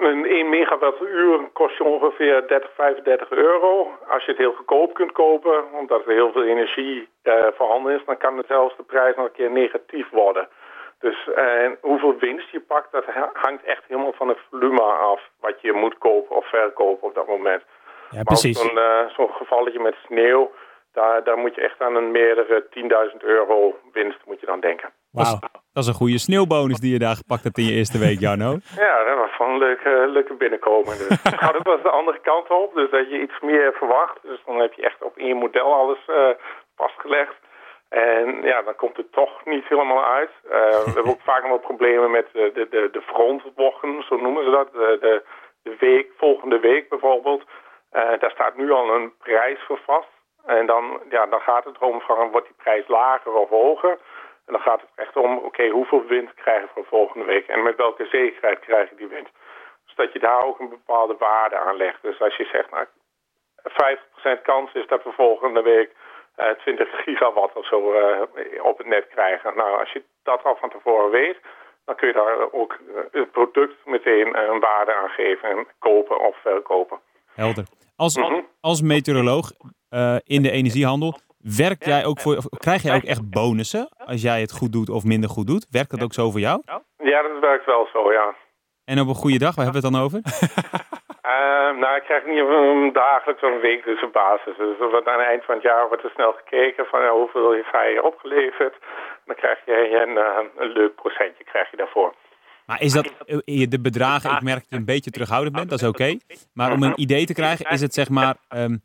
[0.01, 3.91] een 1 megawattuur kost je ongeveer 30, 35 euro.
[4.09, 8.05] Als je het heel goedkoop kunt kopen, omdat er heel veel energie uh, voorhanden is,
[8.07, 10.49] dan kan zelfs de prijs nog een keer negatief worden.
[10.99, 15.61] Dus uh, hoeveel winst je pakt, dat hangt echt helemaal van het volume af wat
[15.61, 17.63] je moet kopen of verkopen op dat moment.
[18.11, 18.59] Ja, precies.
[18.59, 20.51] Zo'n uh, zo gevalletje met sneeuw,
[20.93, 22.67] daar, daar moet je echt aan een meerdere
[23.13, 24.91] 10.000 euro winst moet je dan denken.
[25.11, 25.39] Wauw,
[25.73, 28.51] dat is een goede sneeuwbonus die je daar gepakt hebt in je eerste week, Jarno.
[28.77, 29.59] ja, dat was van een
[30.13, 30.99] leuke, binnenkomen.
[30.99, 31.23] Dus.
[31.41, 34.19] nou, dat was de andere kant op, dus dat je iets meer verwacht.
[34.23, 36.29] Dus dan heb je echt op één model alles uh,
[36.77, 37.35] vastgelegd.
[37.89, 40.31] En ja, dan komt het toch niet helemaal uit.
[40.45, 40.51] Uh,
[40.85, 44.45] we hebben ook vaak nog wel problemen met de, de, de, de frontwochen, zo noemen
[44.45, 44.73] ze dat.
[44.73, 45.23] De, de,
[45.63, 47.43] de week, volgende week bijvoorbeeld.
[47.91, 50.09] Daar staat nu al een prijs voor vast.
[50.47, 53.99] En dan, ja, dan gaat het erom van, wordt die prijs lager of hoger?
[54.47, 57.47] En dan gaat het echt om, oké, okay, hoeveel wind krijgen we volgende week?
[57.47, 59.29] En met welke zekerheid krijg je die wind?
[59.85, 62.03] Dus dat je daar ook een bepaalde waarde aan legt.
[62.03, 62.87] Dus als je zegt, nou,
[64.39, 65.91] 50% kans is dat we volgende week
[66.37, 69.57] uh, 20 gigawatt of zo uh, op het net krijgen.
[69.57, 71.37] Nou, als je dat al van tevoren weet,
[71.85, 72.79] dan kun je daar ook
[73.11, 77.01] het product meteen een waarde aan geven en kopen of verkopen.
[77.35, 77.65] Helder.
[77.97, 78.47] Als, -hmm.
[78.61, 79.51] als meteoroloog
[79.91, 84.41] uh, in de energiehandel, werkt jij ook voor, krijg jij ook echt bonussen als jij
[84.41, 85.67] het goed doet of minder goed doet?
[85.71, 86.63] Werkt dat ook zo voor jou?
[86.97, 88.35] Ja, dat werkt wel zo, ja.
[88.85, 90.21] En op een goede dag, waar hebben we het dan over?
[91.35, 94.57] uh, nou, ik krijg niet een dagelijks of een week dus op basis.
[94.57, 97.73] Dus aan het eind van het jaar wordt er snel gekeken van ja, hoeveel heeft
[97.73, 98.75] hij opgeleverd.
[99.27, 102.15] Dan krijg je een, uh, een leuk procentje krijg je daarvoor.
[102.67, 103.07] Maar is dat
[103.71, 106.03] de bedragen, ik merk dat je een beetje terughoudend bent, dat is oké.
[106.03, 106.21] Okay.
[106.53, 108.83] Maar om een idee te krijgen, is het zeg maar, um,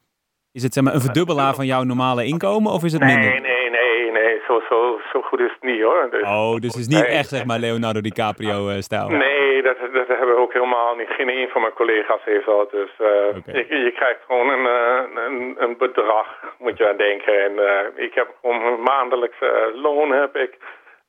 [0.57, 3.29] Is het zeg maar, een verdubbelaar van jouw normale inkomen of is het minder?
[3.29, 4.41] Nee, nee, nee, nee.
[4.47, 6.07] Zo, zo, zo goed is het niet hoor.
[6.11, 9.07] Dus, Oh, dus het is niet echt zeg maar Leonardo DiCaprio-stijl.
[9.09, 11.07] Nee, dat, dat hebben we ook helemaal niet.
[11.17, 12.71] Geen een van mijn collega's heeft dat.
[12.71, 16.27] Dus eh, je, je krijgt gewoon een, eh, een, een bedrag,
[16.59, 17.33] moet je aan denken.
[17.45, 20.57] En eh, ik heb gewoon een maandelijks eh, loon heb ik.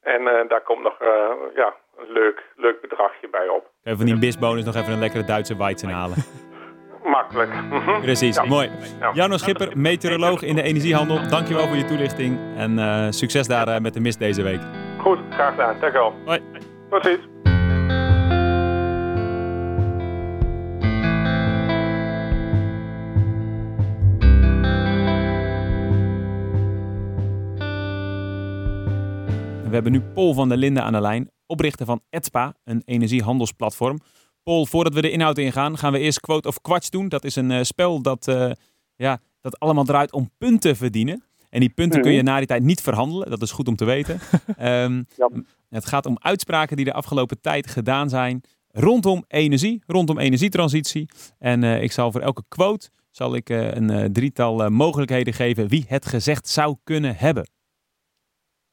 [0.02, 3.64] En eh, daar komt nog eh, ja, een leuk, leuk bedragje bij op.
[3.82, 6.16] Je van die bisbonus nog even een lekkere Duitse weizen halen.
[7.04, 7.50] Makkelijk.
[7.70, 8.00] Mhm.
[8.00, 8.44] Precies, Ja.
[8.44, 8.70] mooi.
[9.00, 9.10] Ja.
[9.14, 11.28] Janno Schipper, meteoroloog in de energiehandel.
[11.28, 14.60] Dankjewel voor je toelichting en eh, succes daar eh, met de mist deze week.
[14.98, 15.74] Goed, graag gedaan.
[15.80, 16.14] Dank je wel.
[16.24, 16.40] Hoi.
[16.90, 17.20] Tot ziens.
[29.68, 33.98] We hebben nu Paul van der Linden aan de lijn, oprichter van ETSPA, een energiehandelsplatform.
[34.48, 37.08] Paul, voordat we de inhoud ingaan, gaan we eerst Quote of Quatsch doen.
[37.08, 38.50] Dat is een eh, spel dat, eh,
[38.96, 41.22] ja, dat allemaal draait om punten verdienen.
[41.50, 43.30] En die punten kun je na die tijd niet verhandelen.
[43.30, 44.20] Dat is goed om te weten.
[44.56, 45.30] Ehm, Ja.
[45.68, 51.08] Het gaat om uitspraken die de afgelopen tijd gedaan zijn rondom energie, rondom energietransitie.
[51.38, 55.68] En eh, ik zal voor elke quote zal ik, een eh, drietal eh, mogelijkheden geven
[55.68, 57.50] wie het gezegd zou kunnen hebben.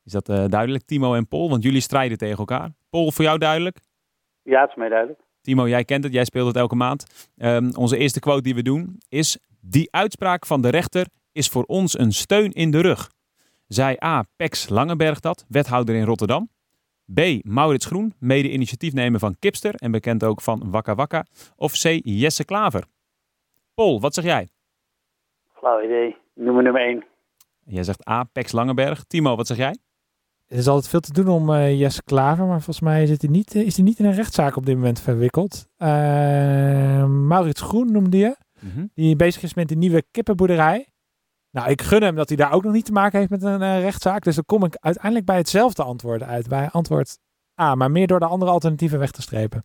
[0.04, 1.50] Is dat eh, duidelijk, Timo en Paul?
[1.50, 2.72] Want jullie strijden tegen elkaar.
[2.90, 3.80] Paul, voor jou duidelijk?
[4.42, 5.25] Ja, het is mij duidelijk.
[5.46, 7.30] Timo, jij kent het, jij speelt het elke maand.
[7.38, 11.64] Ehm, onze eerste quote die we doen is: Die uitspraak van de rechter is voor
[11.64, 13.12] ons een steun in de rug.
[13.68, 14.24] Zij A.
[14.36, 16.50] Pex Langenberg dat, wethouder in Rotterdam.
[17.14, 17.20] B.
[17.42, 21.26] Maurits Groen, mede-initiatiefnemer van Kipster en bekend ook van Wakka Wakka.
[21.56, 22.00] Of C.
[22.04, 22.84] Jesse Klaver.
[23.74, 24.48] Paul, wat zeg jij?
[25.54, 26.16] Flauw idee.
[26.34, 27.06] Nummer nummer 1.
[27.66, 28.24] Jij zegt A.
[28.24, 29.04] Pex Langenberg.
[29.04, 29.78] Timo, wat zeg jij?
[30.48, 33.32] Er is altijd veel te doen om eh Jesse Klaver, maar volgens mij zit hij
[33.32, 35.68] niet, eh, is hij niet in een rechtszaak op dit moment verwikkeld.
[35.78, 35.88] Eh,
[37.06, 38.36] Maurits Groen noemde je,
[38.94, 40.88] die bezig is met de nieuwe kippenboerderij.
[41.52, 43.62] Nou, ik gun hem dat hij daar ook nog niet te maken heeft met een
[43.62, 44.24] eh, rechtszaak.
[44.24, 47.18] Dus dan kom ik uiteindelijk bij hetzelfde antwoord uit, bij antwoord
[47.62, 49.64] A, maar meer door de andere alternatieven weg te strepen.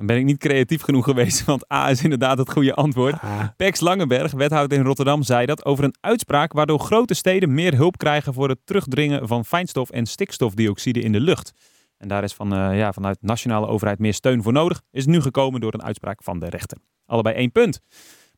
[0.00, 3.20] Dan ben ik niet creatief genoeg geweest, want A is inderdaad het goede antwoord.
[3.20, 7.74] Ah, Pex Langenberg, wethouder in Rotterdam, zei dat over een uitspraak waardoor grote steden meer
[7.74, 11.52] hulp krijgen voor het terugdringen van fijnstof en stikstofdioxide in de lucht.
[11.96, 14.82] En daar is van, eh, ja, vanuit de nationale overheid meer steun voor nodig.
[14.90, 16.78] Is nu gekomen door een uitspraak van de rechter.
[17.06, 17.80] Allebei één punt.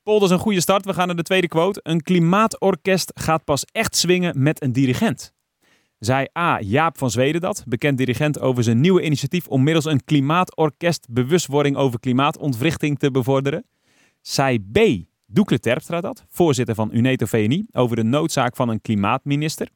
[0.03, 0.85] Paul, dat is een goede start.
[0.85, 1.81] We gaan naar de tweede quote.
[1.83, 5.33] Een klimaatorkest gaat pas echt swingen met een dirigent.
[6.05, 6.61] Zij A.
[6.61, 11.77] Jaap van Zweden dat, bekend dirigent over zijn nieuwe initiatief om middels een klimaatorkest bewustwording
[11.77, 13.65] over klimaatontwrichting te bevorderen.
[14.21, 14.79] Zij B.
[15.27, 19.69] Doekle Terpstra dat, voorzitter van Uneto VNI, over de noodzaak van een klimaatminister.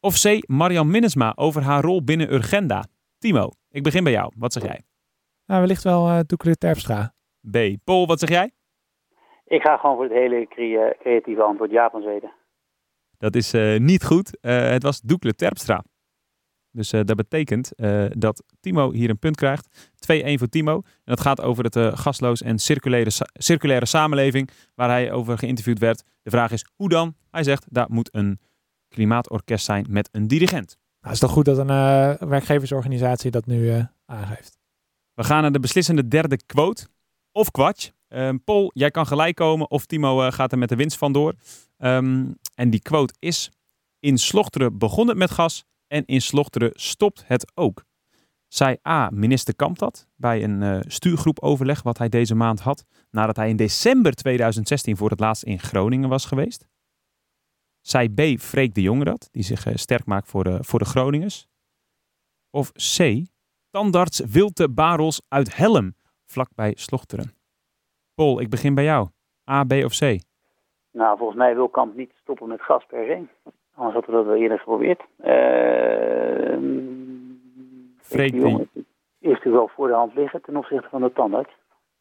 [0.00, 0.48] Of C.
[0.48, 2.84] Marian Minnesma over haar rol binnen Urgenda.
[3.18, 4.32] Timo, ik begin bij jou.
[4.36, 4.80] Wat zeg jij?
[5.46, 7.12] nou, wellicht wel eh Doekle Terpstra.
[7.50, 7.56] B.
[7.84, 8.50] Paul, wat zeg jij?
[9.46, 11.70] Ik ga gewoon voor het hele crea- creatieve antwoord.
[11.70, 12.32] Ja van Zweden.
[13.20, 14.40] Dat is eh, niet goed.
[14.40, 15.84] Eh, het was Doekle Terpstra.
[16.70, 17.72] Dus eh, dat betekent
[18.12, 19.90] dat Timo hier een punt krijgt.
[20.12, 20.74] 2-1 voor Timo.
[20.74, 25.38] En dat gaat over het eh, gasloos en circulaire, sa- circulaire samenleving waar hij over
[25.38, 26.02] geïnterviewd werd.
[26.22, 27.14] De vraag is hoe dan?
[27.30, 28.38] Hij zegt daar moet een
[28.88, 30.76] klimaatorkest zijn met een dirigent.
[31.00, 34.58] Nou, is toch goed dat een werkgeversorganisatie dat nu aangeeft.
[35.14, 36.86] We gaan naar de beslissende derde quote.
[37.32, 37.90] Of kwatsch.
[38.08, 41.34] Ehm, Paul, jij kan gelijk komen of Timo gaat er met de winst vandoor.
[41.76, 42.24] Ehm
[42.60, 43.50] en die quote is...
[43.98, 47.84] In Slochteren begon het met gas en in Slochteren stopt het ook.
[48.48, 49.10] Zij A.
[49.12, 52.84] Minister Kamp dat bij een eh stuurgroepoverleg wat hij deze maand had...
[53.10, 56.68] nadat hij in december 2016 voor het laatst in Groningen was geweest.
[57.80, 58.20] Zij B.
[58.40, 61.46] Freek de Jonge dat, die zich eh, sterk maakt voor de, voor de Groningers.
[62.50, 63.24] Of C.
[63.70, 65.94] Tandarts Wilte Barels uit Helm,
[66.26, 67.34] vlakbij Slochteren.
[68.14, 69.08] Paul, ik begin bij jou.
[69.50, 70.29] A, B of C?
[70.92, 73.50] Nou, volgens mij wil Kamp niet stoppen met gas per se.
[73.74, 75.02] Anders hadden we dat wel eerder geprobeerd.
[75.22, 76.90] Ehm
[77.98, 78.68] Freek die
[79.18, 81.52] Is u wel voor de hand liggen ten opzichte van de tandarts.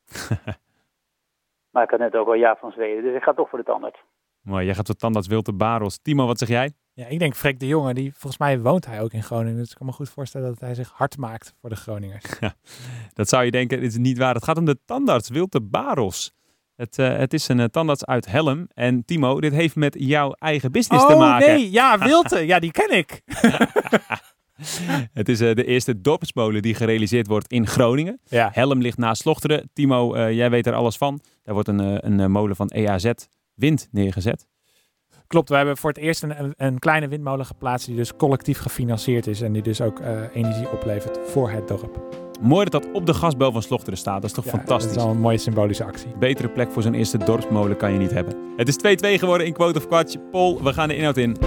[1.72, 3.66] maar ik had net ook al ja van Zweden, dus ik ga toch voor de
[3.66, 4.00] tandarts.
[4.42, 5.98] Mooi, jij gaat voor Tandarts Wilte Barels.
[6.02, 6.72] Timo, wat zeg jij?
[6.94, 9.58] Ja, ik denk Freek de Jonge, die volgens mij woont hij ook in Groningen.
[9.58, 12.40] Dus ik kan me goed voorstellen dat hij zich hard maakt voor de Groningers.
[13.14, 14.34] Dat zou je denken, dit is niet waar.
[14.34, 16.34] Het gaat om de tandarts Wilte Barels.
[16.80, 18.68] Het, eh, het is een eh, tandarts uit Helm.
[18.74, 21.48] En Timo, dit heeft met jouw eigen business te oh maken.
[21.48, 22.40] nee, ja, Wilte.
[22.46, 23.22] ja, die ken ik.
[25.14, 28.20] Het is eh, de eerste dorpsmolen die gerealiseerd wordt in Groningen.
[28.26, 29.70] Ja, Helm ligt naast Slochteren.
[29.74, 31.22] Timo, jij weet er alles van.
[31.44, 33.12] Daar wordt een, een molen van EAZ
[33.56, 34.48] Wind neergezet.
[35.28, 35.50] klopt.
[35.50, 39.42] We hebben voor het eerst een, een, kleine windmolen geplaatst die dus collectief gefinancierd is.
[39.42, 40.00] En die dus ook
[40.34, 42.28] energie oplevert voor het dorp.
[42.42, 44.22] Mooi dat dat op de gasbel van Slochteren staat.
[44.22, 44.88] Dat is toch Ja, fantastisch.
[44.88, 46.08] Dat is wel een mooie symbolische actie.
[46.20, 48.36] Betere plek voor zo'n eerste dorpsmolen kan je niet hebben.
[48.58, 50.16] Het is 2-2 geworden in Quote of Quatsch.
[50.32, 51.38] Paul, we gaan de inhoud in.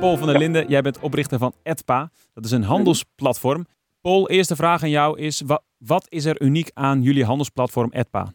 [0.00, 2.10] Paul van der Linden, jij bent oprichter van Edpa.
[2.34, 3.66] Dat is een handelsplatform.
[4.00, 8.26] Paul, eerste vraag aan jou is: wa- wat is er uniek aan jullie handelsplatform Edpa?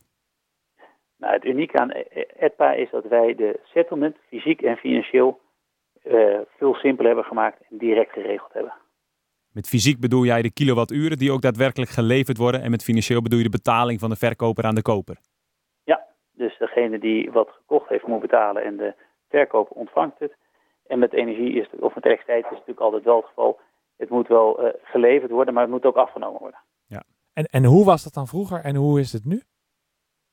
[1.17, 1.91] Nou, het unieke aan
[2.39, 5.39] EDPA is dat wij de settlement fysiek en financieel
[6.03, 8.73] eh, veel simpeler hebben gemaakt en direct geregeld hebben.
[9.51, 12.61] Met fysiek bedoel jij de kilowatturen die ook daadwerkelijk geleverd worden.
[12.61, 15.17] En met financieel bedoel je de betaling van de verkoper aan de koper.
[16.35, 18.93] Dus degene die wat gekocht heeft moet betalen en de
[19.29, 20.35] verkoper ontvangt het.
[20.87, 23.59] En met energie is het, of met elektriciteit is het natuurlijk altijd wel het geval.
[23.97, 26.59] Het moet wel eh, geleverd worden, maar het moet ook afgenomen worden.
[27.37, 29.41] En, en hoe was dat dan vroeger en hoe is het nu?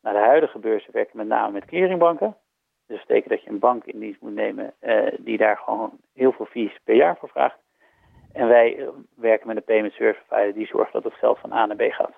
[0.03, 2.37] Nou, de huidige beurzen werken met name met clearingbanken.
[2.87, 5.91] Dus dat betekent dat je een bank in dienst moet nemen eh, die daar gewoon
[6.15, 7.59] heel veel fees per jaar voor vraagt.
[8.33, 11.53] En wij eh, werken met een payment service provider die zorgt dat het geld van
[11.53, 12.15] A naar B gaat.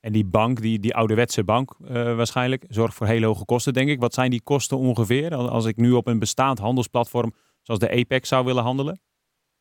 [0.00, 3.88] En die bank, die, die ouderwetse bank eh, waarschijnlijk, zorgt voor hele hoge kosten, denk
[3.88, 4.00] ik.
[4.00, 7.90] Wat zijn die kosten ongeveer als als ik nu op een bestaand handelsplatform zoals de
[7.90, 9.00] Apex zou willen handelen?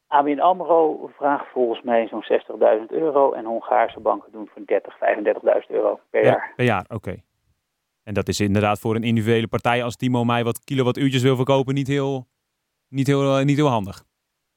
[0.07, 2.25] ABN AMRO vraagt volgens mij zo'n
[2.79, 6.53] 60.000 euro en Hongaarse banken doen voor 30, 35.000 euro per jaar.
[6.55, 7.15] Per jaar, oké.
[8.03, 11.73] En dat is inderdaad voor een individuele partij als Timo mij wat kilowattuurtjes wil verkopen
[11.73, 12.27] niet heel,
[12.89, 14.03] niet heel, eh, niet heel handig.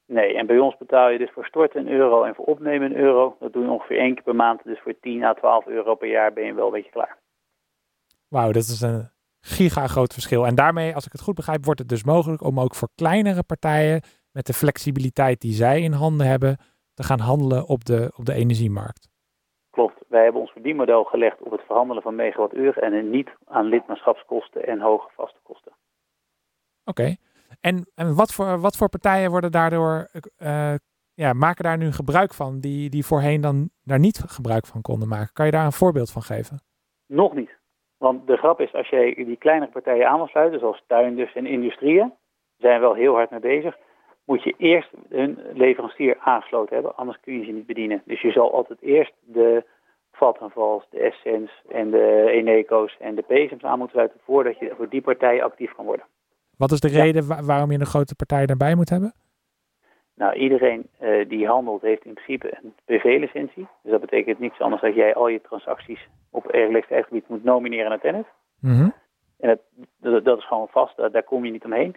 [0.05, 2.97] Nee, en bij ons betaal je dus voor storten een euro en voor opnemen een
[2.97, 3.35] euro.
[3.39, 4.63] Dat doe je ongeveer één keer per maand.
[4.63, 7.17] Dus voor 10 à 12 euro per jaar ben je wel een beetje klaar.
[8.27, 9.09] Wauw, dat is een
[9.41, 10.45] giga groot verschil.
[10.45, 13.43] En daarmee, als ik het goed begrijp, wordt het dus mogelijk om ook voor kleinere
[13.43, 16.57] partijen met de flexibiliteit die zij in handen hebben,
[16.93, 19.09] te gaan handelen op de, op de energiemarkt.
[19.69, 20.03] Klopt.
[20.07, 24.79] Wij hebben ons verdienmodel gelegd op het verhandelen van megawattuur en niet aan lidmaatschapskosten en
[24.79, 25.71] hoge vaste kosten.
[26.85, 27.15] Oké.
[27.61, 30.73] En, en wat, voor, wat voor partijen worden daardoor, eh,
[31.13, 35.07] ja, maken daar nu gebruik van, die, die voorheen dan daar niet gebruik van konden
[35.07, 35.33] maken?
[35.33, 36.61] Kan je daar een voorbeeld van geven?
[37.07, 37.59] Nog niet.
[37.97, 41.45] Want de grap is, als jij die kleinere partijen aan wil sluiten, zoals tuinders en
[41.45, 42.13] industrieën,
[42.57, 43.77] zijn wel heel hard mee bezig,
[44.31, 48.01] moet je eerst hun leverancier aangesloten hebben, anders kun je ze niet bedienen.
[48.05, 49.63] Dus je zal altijd eerst de
[50.11, 54.89] Vattenfalls, de Essence en de Eneco's en de PSM's aan moeten sluiten voordat je voor
[54.89, 56.05] die partijen actief kan worden.
[56.57, 57.03] Wat is de Ja.
[57.03, 59.13] reden wa- waarom je een grote partij daarbij moet hebben?
[60.15, 63.67] Nou, iedereen eh, die handelt heeft in principe een PV-licentie.
[63.83, 67.89] Dus dat betekent niets anders dan dat jij al je transacties op elektriciteitsgebied moet nomineren
[67.89, 68.25] naar Tennet.
[68.59, 68.89] Mhm.
[69.39, 69.59] En dat,
[69.99, 71.95] dat, dat is gewoon vast, daar, daar kom je niet omheen.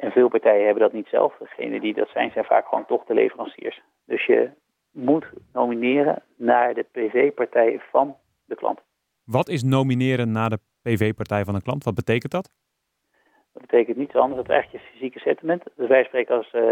[0.00, 1.36] En veel partijen hebben dat niet zelf.
[1.38, 3.80] Degene die dat zijn, zijn vaak gewoon toch de leveranciers.
[4.04, 4.50] Dus je
[4.90, 8.80] moet nomineren naar de PV-partij van de klant.
[9.24, 11.84] Wat is nomineren naar de PV-partij van een klant?
[11.84, 12.50] Wat betekent dat?
[13.52, 15.62] Dat betekent niets anders dan echt je fysieke settlement.
[15.76, 16.62] Dus wij spreken als eh,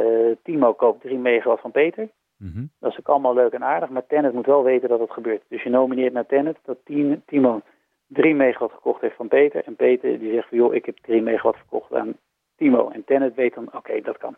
[0.42, 2.08] Timo koopt 3 megawatt van Peter.
[2.36, 2.66] Mhm.
[2.80, 5.42] Dat is ook allemaal leuk en aardig, maar Tennet moet wel weten dat het gebeurt.
[5.48, 6.78] Dus je nomineert naar Tennet dat
[7.26, 7.60] Timo
[8.06, 9.64] 3 megawatt gekocht heeft van Peter.
[9.64, 12.16] En Peter die zegt van joh, ik heb 3 megawatt verkocht aan
[12.58, 12.88] Timo.
[12.88, 14.36] En Tennet weet dan, oké, dat kan.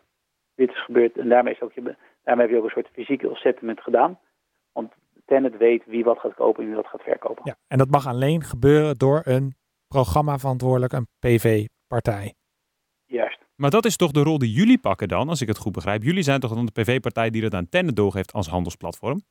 [0.55, 3.29] Dit is gebeurd en daarmee, is ook je, daarmee heb je ook een soort fysieke
[3.33, 4.19] settlement gedaan.
[4.71, 4.93] Want
[5.25, 7.41] Tennet weet wie wat gaat kopen en wie wat gaat verkopen.
[7.45, 9.53] Ja, en dat mag alleen gebeuren door een
[9.87, 12.33] programmaverantwoordelijk, een PV-partij.
[13.05, 13.39] Juist.
[13.55, 16.03] Maar dat is toch de rol die jullie pakken dan, als ik het goed begrijp.
[16.03, 19.21] Jullie zijn toch dan de PV-partij die dat aan Tennet doorgeeft als handelsplatform?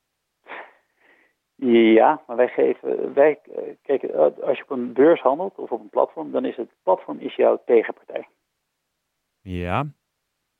[1.96, 5.70] Ja, maar wij geven, wij, eh, kijk, eh, als je op een beurs handelt of
[5.70, 8.28] op een platform, dan is het platform is jouw tegenpartij.
[9.42, 9.84] Ja.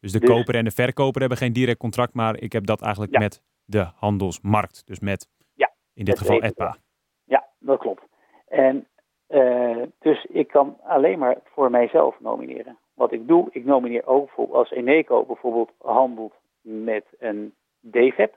[0.00, 2.82] Dus de Dus- koper en de verkoper hebben geen direct contract, maar ik heb dat
[2.82, 3.18] eigenlijk Ja.
[3.18, 4.86] met de handelsmarkt.
[4.86, 6.42] Dus met, Ja, in dit geval.
[6.42, 6.76] EDPA.
[7.24, 8.02] Ja, dat klopt.
[8.48, 8.86] En
[9.26, 12.78] eh, dus ik kan alleen maar voor mijzelf nomineren.
[12.94, 18.36] Wat ik doe, ik nomineer ook bijvoorbeeld als Eneco bijvoorbeeld handelt met een DVEP,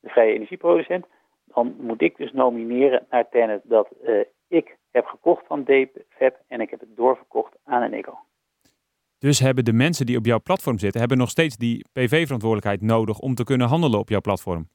[0.00, 1.06] de vrije energieproducent,
[1.44, 6.60] dan moet ik dus nomineren naar Tennet dat eh, ik heb gekocht van DVEP en
[6.60, 8.18] ik heb het doorverkocht aan Eneco.
[9.22, 13.18] Dus hebben de mensen die op jouw platform zitten, hebben nog steeds die PV-verantwoordelijkheid nodig
[13.18, 14.68] om te kunnen handelen op jouw platform.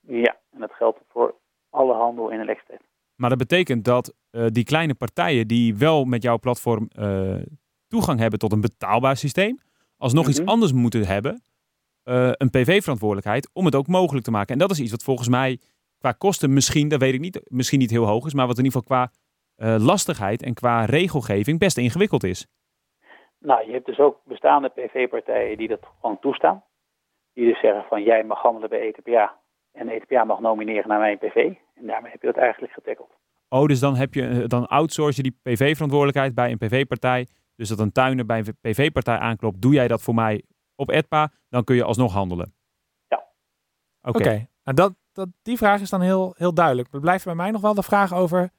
[0.00, 1.34] Ja, en dat geldt voor
[1.70, 2.80] alle handel in elektriciteit.
[3.14, 7.34] Maar dat betekent dat eh, die kleine partijen die wel met jouw platform eh,
[7.88, 9.60] toegang hebben tot een betaalbaar systeem,
[9.96, 10.30] alsnog Mhm.
[10.32, 11.42] iets anders moeten hebben,
[12.02, 14.52] eh, een PV-verantwoordelijkheid, om het ook mogelijk te maken.
[14.52, 15.60] En dat is iets wat volgens mij
[15.98, 18.64] qua kosten misschien, dat weet ik niet, misschien niet heel hoog is, maar wat in
[18.64, 19.12] ieder geval qua
[19.78, 22.46] lastigheid en qua regelgeving best ingewikkeld is.
[23.46, 26.64] Nou, je hebt dus ook bestaande PV-partijen die dat gewoon toestaan.
[27.32, 29.38] Die dus zeggen van jij mag handelen bij ETPA
[29.72, 31.36] En ETPA mag nomineren naar mijn PV.
[31.74, 33.10] En daarmee heb je dat eigenlijk getackeld.
[33.48, 37.26] Oh, dus dan, heb je, eh, dan outsource je die PV-verantwoordelijkheid bij een PV-partij.
[37.56, 40.42] Dus dat een tuiner bij een PV-partij aanklopt, doe jij dat voor mij
[40.74, 42.54] op EDPA, dan kun je alsnog handelen.
[43.08, 43.24] Ja.
[44.02, 44.18] Oké.
[44.18, 46.88] Oké, nou dat, dat, die vraag is dan heel, heel duidelijk.
[46.92, 48.50] Er blijft bij mij nog wel de vraag over...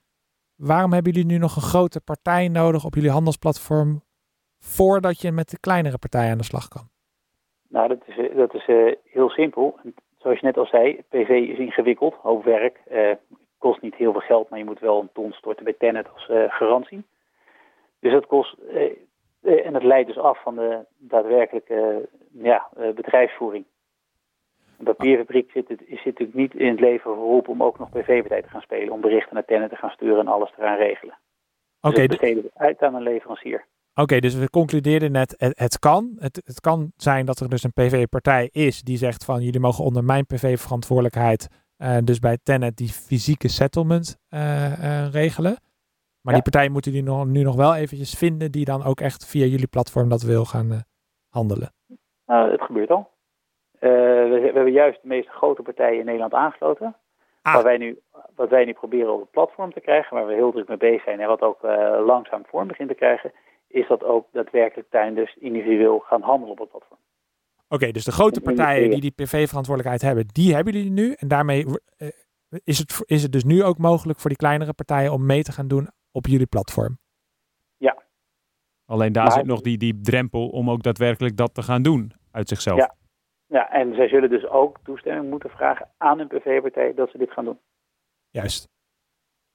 [0.55, 4.05] waarom hebben jullie nu nog een grote partij nodig op jullie handelsplatform...
[4.59, 6.89] voordat je met de kleinere partijen aan de slag kan?
[7.69, 9.79] Nou, dat is, dat is uh, heel simpel.
[10.17, 12.79] Zoals je net al zei, PV is ingewikkeld, hoop werk.
[12.91, 13.11] Uh,
[13.57, 16.27] kost niet heel veel geld, maar je moet wel een ton storten bij Tenet als
[16.29, 17.05] uh, garantie.
[17.99, 18.55] Dus dat kost,
[19.41, 23.65] en het leidt dus af van de daadwerkelijke ja, bedrijfsvoering.
[24.77, 28.49] Een papierfabriek zit, het, natuurlijk niet in het leven geroepen om ook nog PV-partij te
[28.49, 28.93] gaan spelen.
[28.93, 31.17] Om berichten naar Tenet te gaan sturen en alles te gaan regelen.
[31.81, 31.87] Oké.
[31.87, 33.65] Okay, dus besteden uit aan een leverancier.
[34.01, 36.15] Oké, dus we concludeerden net, het, het kan.
[36.19, 39.83] Het, het, kan zijn dat er dus een PV-partij is die zegt van jullie mogen
[39.83, 45.55] onder mijn PV-verantwoordelijkheid, uh, dus bij Tenet, die fysieke settlement uh, uh, regelen.
[46.21, 46.41] Maar ja.
[46.41, 49.45] die partij moeten jullie nog, nu nog wel eventjes vinden die dan ook echt via
[49.45, 50.83] jullie platform dat wil gaan
[51.29, 51.73] handelen.
[52.25, 53.09] Nou, het gebeurt al.
[53.79, 56.95] We, we, hebben juist de meest grote partijen in Nederland aangesloten.
[57.41, 57.53] Ah.
[57.53, 57.99] Waar wij nu,
[58.35, 61.03] wat wij nu proberen op het platform te krijgen, waar we heel druk mee bezig
[61.03, 61.61] zijn en wat ook
[62.05, 63.31] langzaam vorm begint te krijgen,
[63.67, 66.99] is dat ook daadwerkelijk tuinders individueel gaan handelen op het platform.
[67.69, 71.13] Oké, dus de grote partijen die die PV-verantwoordelijkheid hebben, die hebben jullie nu.
[71.13, 72.07] En daarmee uh,
[72.63, 75.51] is, het, is het dus nu ook mogelijk voor die kleinere partijen om mee te
[75.51, 76.97] gaan doen op jullie platform?
[77.77, 78.03] Ja.
[78.85, 82.11] Alleen daar maar, zit nog die, die drempel om ook daadwerkelijk dat te gaan doen
[82.31, 82.77] uit zichzelf.
[82.77, 82.95] Ja.
[83.45, 87.31] ja, en zij zullen dus ook toestemming moeten vragen aan hun PV-partij dat ze dit
[87.31, 87.59] gaan doen.
[88.29, 88.69] Juist.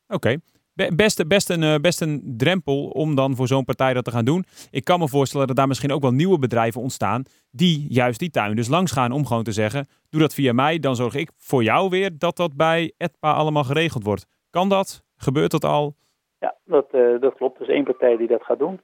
[0.07, 0.37] Oké
[0.75, 4.25] best, best, een, eh, best een drempel om dan voor zo'n partij dat te gaan
[4.25, 4.45] doen.
[4.71, 8.31] Ik kan me voorstellen dat daar misschien ook wel nieuwe bedrijven ontstaan die juist die
[8.31, 11.31] tuin dus langs gaan om gewoon te zeggen, doe dat via mij, dan zorg ik
[11.37, 14.27] voor jou weer dat dat bij ETPA allemaal geregeld wordt.
[14.51, 15.03] Kan dat?
[15.17, 15.95] Gebeurt dat al?
[16.39, 17.57] Ja, dat, uh, dat klopt.
[17.57, 18.81] Er is één partij die dat gaat doen.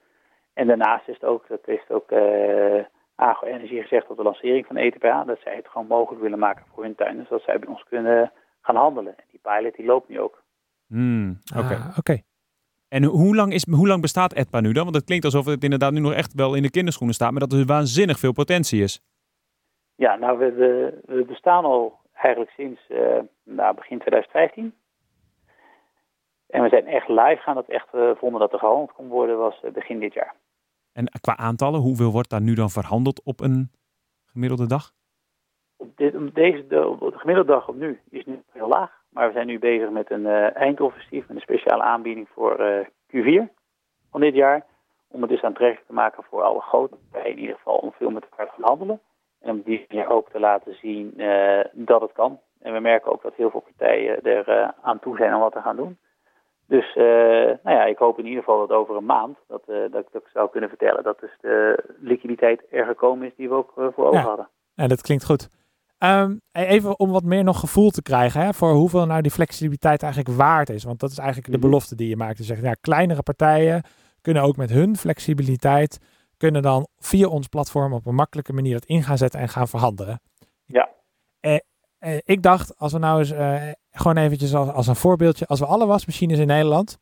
[0.54, 4.66] En daarnaast is het ook, dat heeft ook uh, Agro Energie gezegd op de lancering
[4.66, 7.16] van ETPA, dat zij het gewoon mogelijk willen maken voor hun tuin.
[7.16, 9.16] Dus dat zij bij ons kunnen gaan handelen.
[9.16, 10.42] En die pilot die loopt nu ook.
[10.88, 11.74] Hmm, Oké.
[11.74, 12.18] Ah,
[12.88, 14.84] En hoe lang, is, hoe lang bestaat EDPA nu dan?
[14.84, 17.40] Want het klinkt alsof het inderdaad nu nog echt wel in de kinderschoenen staat, maar
[17.40, 19.02] dat er waanzinnig veel potentie is.
[19.94, 22.98] Ja, nou, we, we, we bestaan al eigenlijk sinds uh,
[23.44, 24.74] nou, begin 2015.
[26.46, 27.54] En we zijn echt live gaan.
[27.54, 30.34] Dat echt uh, vonden dat er gehandeld kon worden, was uh, begin dit jaar.
[30.92, 33.70] En qua aantallen, hoeveel wordt daar nu dan verhandeld op een
[34.24, 34.92] gemiddelde dag?
[35.76, 39.02] Op, dit, op deze, de, op de gemiddelde dag op nu is nu heel laag.
[39.18, 42.86] Maar we zijn nu bezig met een uh, eindoffensief, met een speciale aanbieding voor uh,
[42.86, 43.52] Q4
[44.10, 44.64] van dit jaar.
[45.08, 48.10] Om het dus aantrekkelijk te maken voor alle grote partijen in ieder geval om veel
[48.10, 49.00] met elkaar te gaan handelen.
[49.40, 52.40] En om die manier ook te laten zien uh, dat het kan.
[52.60, 55.60] En we merken ook dat heel veel partijen er aan toe zijn om wat te
[55.60, 55.98] gaan doen.
[56.66, 60.22] Dus nou ja, ik hoop in ieder geval dat over een maand dat, dat, dat
[60.22, 64.06] ik zou kunnen vertellen dat dus de liquiditeit er gekomen is die we ook voor
[64.06, 64.48] ogen hadden.
[64.74, 65.57] Ja, dat klinkt goed.
[65.98, 70.02] Um, even om wat meer nog gevoel te krijgen hè, voor hoeveel nou die flexibiliteit
[70.02, 70.84] eigenlijk waard is.
[70.84, 72.36] Want dat is eigenlijk de belofte die je maakt.
[72.36, 73.82] Te zeggen, ja, kleinere partijen
[74.20, 75.98] kunnen ook met hun flexibiliteit,
[76.36, 79.68] kunnen dan via ons platform op een makkelijke manier dat in gaan zetten en gaan
[79.68, 80.20] verhandelen.
[80.64, 80.88] Ja.
[81.40, 81.58] Eh,
[81.98, 85.60] eh, ik dacht, als we nou eens eh, gewoon eventjes als, als, een voorbeeldje, als
[85.60, 86.98] we alle wasmachines in Nederland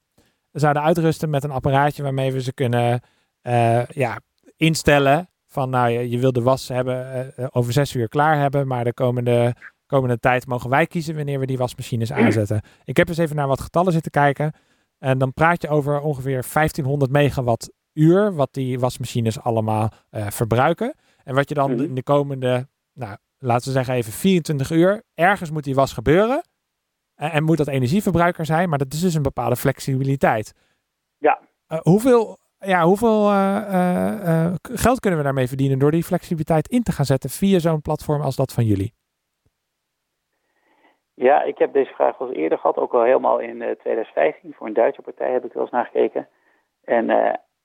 [0.53, 3.01] zouden uitrusten met een apparaatje waarmee we ze kunnen
[3.43, 4.21] eh, ja,
[4.57, 8.67] instellen van nou, je, je wil de was hebben, uh, over zes uur klaar hebben,
[8.67, 9.55] maar de komende,
[9.87, 12.61] komende tijd mogen wij kiezen wanneer we die wasmachines aanzetten.
[12.85, 14.53] Ik heb eens even naar wat getallen zitten kijken.
[14.99, 20.95] En dan praat je over ongeveer 1500 megawattuur, wat die wasmachines allemaal uh, verbruiken.
[21.25, 25.51] En wat je dan in de komende, nou, laten we zeggen even 24 uur, ergens
[25.51, 26.43] moet die was gebeuren.
[27.15, 30.53] En, en moet dat energieverbruiker zijn, maar dat is dus een bepaalde flexibiliteit.
[31.19, 31.41] Ja.
[31.69, 36.93] Uh, hoeveel ja, hoeveel uh, geld kunnen we daarmee verdienen door die flexibiliteit in te
[36.93, 38.95] gaan zetten via zo'n platform als dat van jullie?
[41.15, 44.55] Ja, ik heb deze vraag al eerder gehad, ook al helemaal in 2015.
[44.55, 46.29] Voor een Duitse partij heb ik wel eens nagekeken.
[46.85, 47.11] En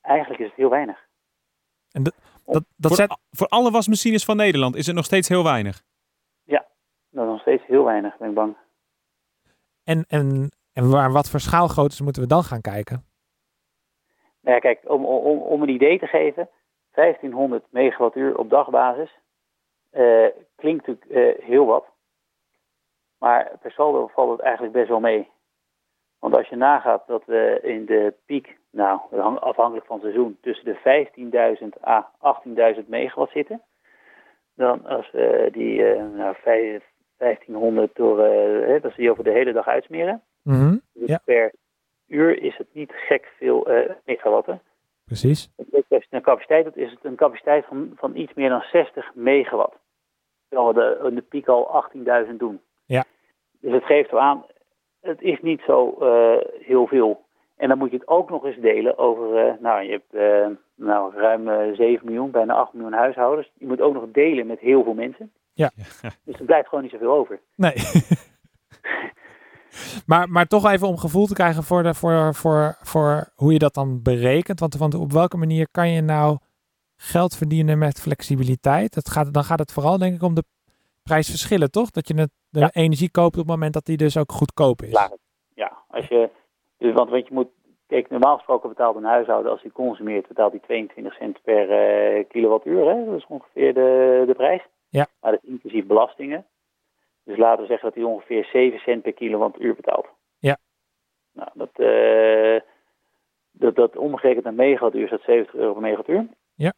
[0.02, 1.10] eigenlijk is het heel weinig.
[1.92, 2.14] En dat,
[2.46, 3.18] dat, dat voor, zet...
[3.32, 5.84] voor alle wasmachines van Nederland is het nog steeds heel weinig?
[6.44, 6.66] Ja,
[7.10, 8.56] dat is nog steeds heel weinig, ben ik bang.
[9.84, 13.11] En, en, en waar, wat voor schaalgroottes moeten we dan gaan kijken?
[14.42, 16.50] Nou ja, kijk, om, om, om een idee te geven,
[16.92, 19.20] 1500 megawattuur op dagbasis
[19.94, 21.86] uh, klinkt natuurlijk uh, heel wat.
[23.20, 25.30] Maar per saldo valt het eigenlijk best wel mee.
[26.20, 29.00] Want als je nagaat dat we in de piek, nou
[29.40, 32.12] afhankelijk van het seizoen, tussen de 15.000 à
[32.82, 33.62] 18.000 megawatt zitten.
[34.56, 36.36] Dan als we die uh, nou,
[37.18, 38.18] 1500 door,
[38.82, 40.24] dat zie je over de hele dag uitsmeren.
[40.42, 40.78] Mhm.
[40.94, 41.22] Dus Ja.
[41.26, 41.54] per
[42.12, 44.62] uur is het niet gek veel eh megawatten.
[45.06, 45.52] Precies.
[46.10, 49.76] Een capaciteit is het een capaciteit van, van iets meer dan 60 megawatt.
[50.50, 51.86] Terwijl we de, in de piek al
[52.28, 52.62] 18.000 doen.
[52.86, 53.04] Ja.
[53.60, 54.46] Dus het geeft wel aan,
[55.02, 57.26] het is niet zo eh, heel veel.
[57.58, 60.14] En dan moet je het ook nog eens delen over, eh, nou je hebt
[60.76, 63.52] nou, ruim eh, 7 miljoen, bijna 8 miljoen huishoudens.
[63.54, 65.32] Je moet ook nog delen met heel veel mensen.
[65.54, 65.72] Ja.
[66.26, 67.40] Dus er blijft gewoon niet zoveel over.
[67.56, 67.74] Nee.
[70.06, 73.60] maar, maar toch even om gevoel te krijgen voor, de, voor, voor, voor hoe je
[73.60, 74.60] dat dan berekent.
[74.60, 76.38] Want, want op welke manier kan je nou
[76.96, 78.96] geld verdienen met flexibiliteit?
[78.96, 80.44] Het gaat, dan gaat het vooral denk ik om de
[81.04, 81.90] prijsverschillen, toch?
[81.92, 82.70] Dat je het, de Ja.
[82.72, 84.92] energie koopt op het moment dat die dus ook goedkoop is.
[85.54, 86.30] Ja, als je,
[86.78, 87.48] dus, want, want je moet,
[87.88, 92.26] kijk, normaal gesproken betaalt een huishouden als hij consumeert, betaalt hij 22 cent per eh,
[92.30, 92.86] kilowattuur.
[92.90, 93.06] Hè?
[93.06, 94.62] Dat is ongeveer de, de prijs.
[94.90, 95.08] Ja.
[95.22, 96.46] Maar dat is inclusief belastingen.
[97.32, 100.08] Dus laten we zeggen dat hij ongeveer 7 cent per kilowattuur betaalt.
[100.40, 100.58] Ja.
[101.34, 102.62] Nou, dat, eh,
[103.52, 106.28] dat, dat omgerekend naar megawattuur is dat 70 euro per megawattuur.
[106.56, 106.74] Ja.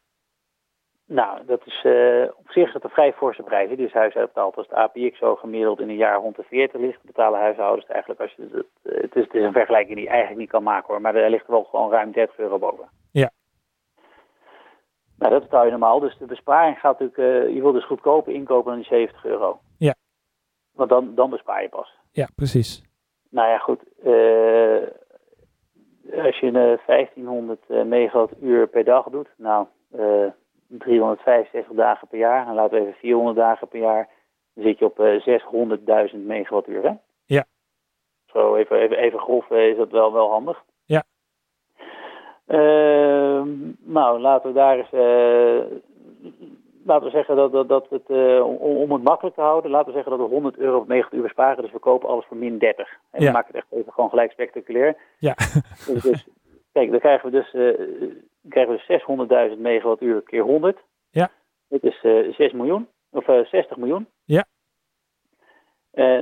[1.06, 3.68] Nou, dat is eh, op zich is dat een vrij forse prijs.
[3.68, 4.56] Die dus huishouden betaalt.
[4.56, 7.92] Als de APX zo gemiddeld in een jaar rond de 40 ligt, betalen huishoudens het
[7.92, 10.50] eigenlijk als je het, eh, het, is, het is een vergelijking die je eigenlijk niet
[10.50, 12.88] kan maken hoor, maar daar ligt er wel gewoon ruim 30 euro boven.
[13.10, 13.30] Ja.
[15.18, 16.00] Nou, dat betaal je normaal.
[16.00, 19.60] Dus de besparing gaat natuurlijk, je wil dus goedkoper inkopen dan die 70 euro.
[19.78, 19.94] Ja.
[20.74, 21.94] Want dan, dan bespaar je pas.
[22.10, 22.82] Ja, precies.
[23.30, 23.80] Nou ja, goed.
[24.02, 24.82] eh,
[26.24, 29.66] als je een eh, 1500 eh, megawattuur per dag doet, nou,
[29.96, 30.26] eh
[30.78, 34.08] 365 dagen per jaar, en laten we even 400 dagen per jaar,
[34.54, 35.20] dan zit je op eh
[36.12, 36.92] 600.000 megawattuur, hè?
[37.24, 37.44] Ja.
[38.26, 40.64] Zo even, even, even grof eh, is dat wel, wel handig.
[40.84, 41.02] Ja.
[42.46, 43.48] Ehm,
[43.78, 45.76] nou, laten we daar eens, eh,
[46.84, 49.86] laten we zeggen dat, dat, dat het, eh, om, om het makkelijk te houden, laten
[49.86, 52.58] we zeggen dat we 100 euro per megawattuur besparen, dus we kopen alles voor min
[52.58, 52.88] 30.
[53.10, 53.26] En Ja.
[53.26, 54.96] we maken het echt even gewoon gelijk spectaculair.
[55.18, 55.34] Ja.
[55.86, 56.26] Dus, dus,
[56.72, 58.08] kijk, dan krijgen we dus, eh,
[58.48, 60.78] krijgen we 600.000 megawattuur keer 100.
[61.10, 61.30] Ja.
[61.68, 64.06] Dat is eh 6 miljoen, of eh 60 miljoen.
[64.24, 64.44] Ja.
[65.90, 66.18] Eh,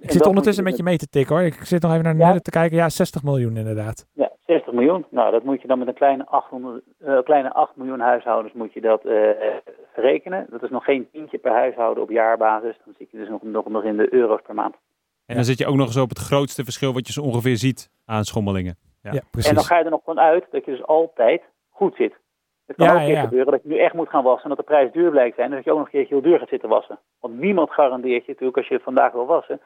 [0.00, 1.44] Ik zit ondertussen met je mee te tikken hoor.
[1.44, 2.38] Ik zit nog even naar de Ja?
[2.38, 2.76] te kijken.
[2.76, 4.06] Ja, 60 miljoen inderdaad.
[4.12, 4.30] Ja,
[4.66, 5.06] 60 miljoen.
[5.10, 8.72] Nou, dat moet je dan met een kleine, 800, eh, kleine 8 miljoen huishoudens moet
[8.72, 9.30] je dat eh,
[9.92, 10.46] verrekenen.
[10.50, 12.76] Dat is nog geen tientje per huishouden op jaarbasis.
[12.84, 14.74] Dan zit je dus nog, nog, nog in de euro's per maand.
[15.26, 17.56] En dan zit je ook nog eens op het grootste verschil wat je zo ongeveer
[17.56, 18.76] ziet aan schommelingen.
[19.02, 19.20] Ja, Ja.
[19.30, 19.50] precies.
[19.50, 22.14] En dan ga je er nog van uit dat je dus altijd goed zit.
[22.66, 23.20] Het kan Ja, ook een keer ja.
[23.22, 25.50] gebeuren dat je nu echt moet gaan wassen en dat de prijs duur blijkt zijn.
[25.50, 26.98] En dat je ook nog een keertje heel duur gaat zitten wassen.
[27.20, 29.60] Want niemand garandeert je natuurlijk als je het vandaag wil wassen,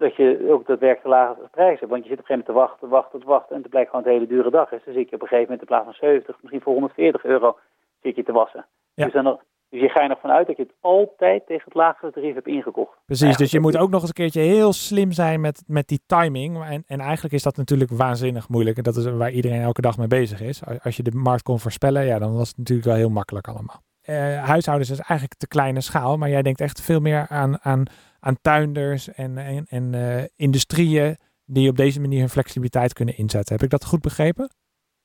[0.00, 1.90] dat je ook daadwerkelijk te lage prijs hebt.
[1.90, 4.04] Want je zit op een gegeven moment te wachten, wachten, wachten en het blijkt gewoon
[4.06, 4.82] een hele dure dag is.
[4.84, 7.56] Zit je op een gegeven moment in plaats van 70, misschien voor 140 euro
[8.02, 8.66] zit je te wassen.
[8.94, 9.04] Ja.
[9.04, 11.74] Dus, dan, nog- dus je ga je nog vanuit dat je het altijd tegen het
[11.74, 12.96] lagere tarief hebt ingekocht.
[13.06, 15.88] Precies, dus je dat moet ook nog eens een keertje heel slim zijn met, met
[15.88, 16.64] die timing.
[16.64, 18.76] En, en eigenlijk is dat natuurlijk waanzinnig moeilijk.
[18.76, 20.62] En dat is waar iedereen elke dag mee bezig is.
[20.82, 23.80] Als- je de markt kon voorspellen, ja, dan was het natuurlijk wel heel makkelijk allemaal.
[24.00, 27.82] Eh, huishoudens is eigenlijk te kleine schaal, maar jij denkt echt veel meer aan, aan,
[28.20, 33.54] aan tuinders en, en, en eh, industrieën die op deze manier hun flexibiliteit kunnen inzetten.
[33.54, 34.50] Heb ik dat goed begrepen?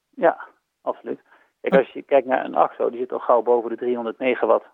[0.10, 0.48] Ja,
[0.82, 1.20] absoluut.
[1.62, 4.66] Kijk, als je kijkt naar een AXO, die zit al gauw boven de 300 megawatt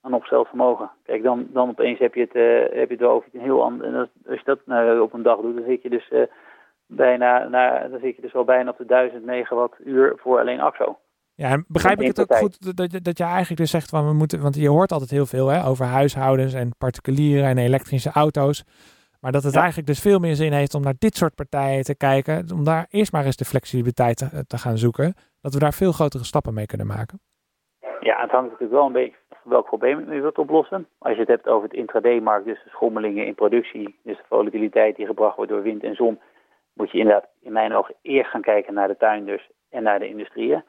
[0.00, 0.90] aan opgesteld vermogen.
[1.02, 3.86] Kijk, dan, dan opeens heb je het, eh, heb je het over een heel ander.
[3.86, 6.22] En als, als je dat nou op een dag doet, dan zit je dus eh,
[6.86, 10.98] bijna, naar, dan zit je dus al bijna op de 1000 megawattuur voor alleen AXO.
[11.40, 13.88] Ja, en begrijp ik het ook goed dat- dat, je- dat je eigenlijk dus zegt
[13.88, 17.58] van we moeten, want je hoort altijd heel veel hè, over huishoudens en particulieren en
[17.58, 18.64] elektrische auto's.
[19.20, 19.58] Maar dat het Ja.
[19.58, 22.46] eigenlijk dus veel meer zin heeft om naar dit soort partijen te kijken.
[22.54, 25.14] Om daar eerst maar eens de flexibiliteit te, te gaan zoeken.
[25.40, 27.20] Dat we daar veel grotere stappen mee kunnen maken.
[28.00, 30.86] Ja, het hangt natuurlijk wel een beetje van welk probleem je wilt oplossen.
[30.98, 34.96] Als je het hebt over het intraday-markt, dus de schommelingen in productie, dus de volatiliteit
[34.96, 36.20] die gebracht wordt door wind en zon,
[36.72, 40.08] moet je inderdaad in mijn ogen eerst gaan kijken naar de tuinders en naar de
[40.08, 40.64] industrieën.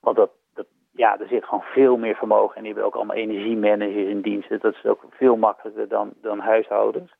[0.00, 3.16] Want dat, dat, ja, er zit gewoon veel meer vermogen en die hebben ook allemaal
[3.16, 4.48] energiemanagers in dienst.
[4.48, 7.16] Dus dat is ook veel makkelijker dan, dan huishoudens.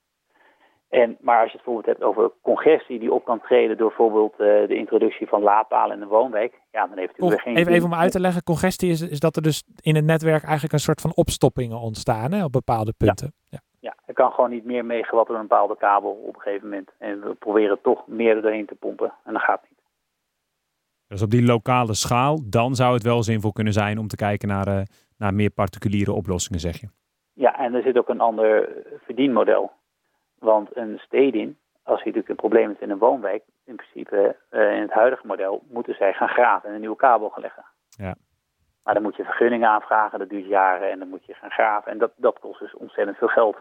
[0.89, 4.33] En, maar als je het bijvoorbeeld hebt over congestie die op kan treden door bijvoorbeeld
[4.33, 7.57] eh, de introductie van laadpalen in een woonwijk, ja, dan heeft het Con- weer geen
[7.57, 10.43] even, even om uit te leggen, congestie is, is dat er dus in het netwerk
[10.43, 13.33] eigenlijk een soort van opstoppingen ontstaan hè, op bepaalde punten.
[13.49, 13.59] Ja.
[13.81, 16.91] Ja, er kan gewoon niet meer meegewatt door een bepaalde kabel op een gegeven moment.
[16.99, 19.13] En we proberen toch meer er doorheen te pompen.
[19.25, 19.78] En dat gaat niet.
[21.09, 24.49] Dus op die lokale schaal, dan zou het wel zinvol kunnen zijn om te kijken
[24.49, 24.83] naar, eh,
[25.17, 26.89] naar meer particuliere oplossingen, zeg je.
[27.33, 28.69] Ja, en er zit ook een ander
[29.05, 29.73] verdienmodel.
[30.39, 34.75] Want een stedin, als hij natuurlijk een probleem heeft in een woonwijk, in principe eh,
[34.75, 37.65] in het huidige model, moeten zij gaan graven en een nieuwe kabel gaan leggen.
[37.89, 38.15] Ja.
[38.83, 41.93] Maar dan moet je vergunningen aanvragen, dat duurt jaren en dan moet je gaan graven.
[41.93, 43.57] En dat, dat kost dus ontzettend veel geld.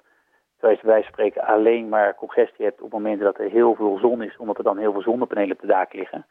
[0.58, 4.22] Terwijl je bij spreken alleen maar congestie hebt op momenten dat er heel veel zon
[4.22, 6.26] is, omdat er dan heel veel zonnepanelen op de daak liggen.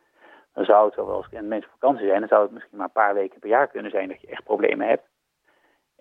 [0.57, 2.87] Dan zou het wel als en mensen op vakantie zijn, dan zou het misschien maar
[2.87, 5.07] een paar weken per jaar kunnen zijn dat je echt problemen hebt.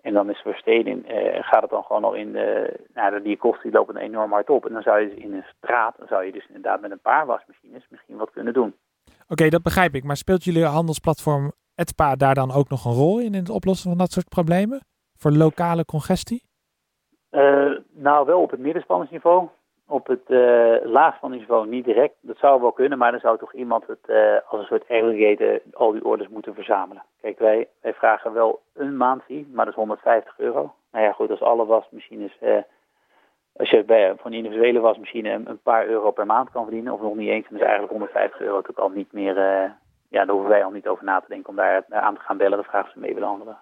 [0.00, 3.62] En dan is versteding, eh, gaat het dan gewoon al in de, nou, die kosten
[3.62, 4.66] die lopen enorm hard op.
[4.66, 7.00] En dan zou je dus in een straat, dan zou je dus inderdaad met een
[7.00, 8.74] paar wasmachines misschien wat kunnen doen.
[9.28, 10.04] Oké, dat begrijp ik.
[10.04, 13.88] Maar speelt jullie handelsplatform Etpa daar dan ook nog een rol in, in het oplossen
[13.88, 14.80] van dat soort problemen?
[15.18, 16.42] Voor lokale congestie?
[17.30, 19.48] Uh, nou, wel op het middenspanningsniveau.
[19.88, 22.14] Op het uh, laagspanningsniveau niet direct.
[22.20, 25.60] Dat zou wel kunnen, maar dan zou toch iemand het uh, als een soort aggregator
[25.72, 27.02] al die orders moeten verzamelen.
[27.20, 30.74] Kijk, wij, wij vragen wel een maandfee, maar dat is 150 euro.
[30.92, 32.56] Nou ja, goed, als alle wasmachines, uh,
[33.56, 37.14] als je bij, van individuele wasmachine een, paar euro per maand kan verdienen, of nog
[37.14, 39.34] niet eens, dan is eigenlijk 150 euro natuurlijk al niet meer,
[40.08, 42.36] ja, daar hoeven wij al niet over na te denken om daar aan te gaan
[42.36, 42.56] bellen.
[42.56, 43.58] Dan vragen ze mee bij de anderen.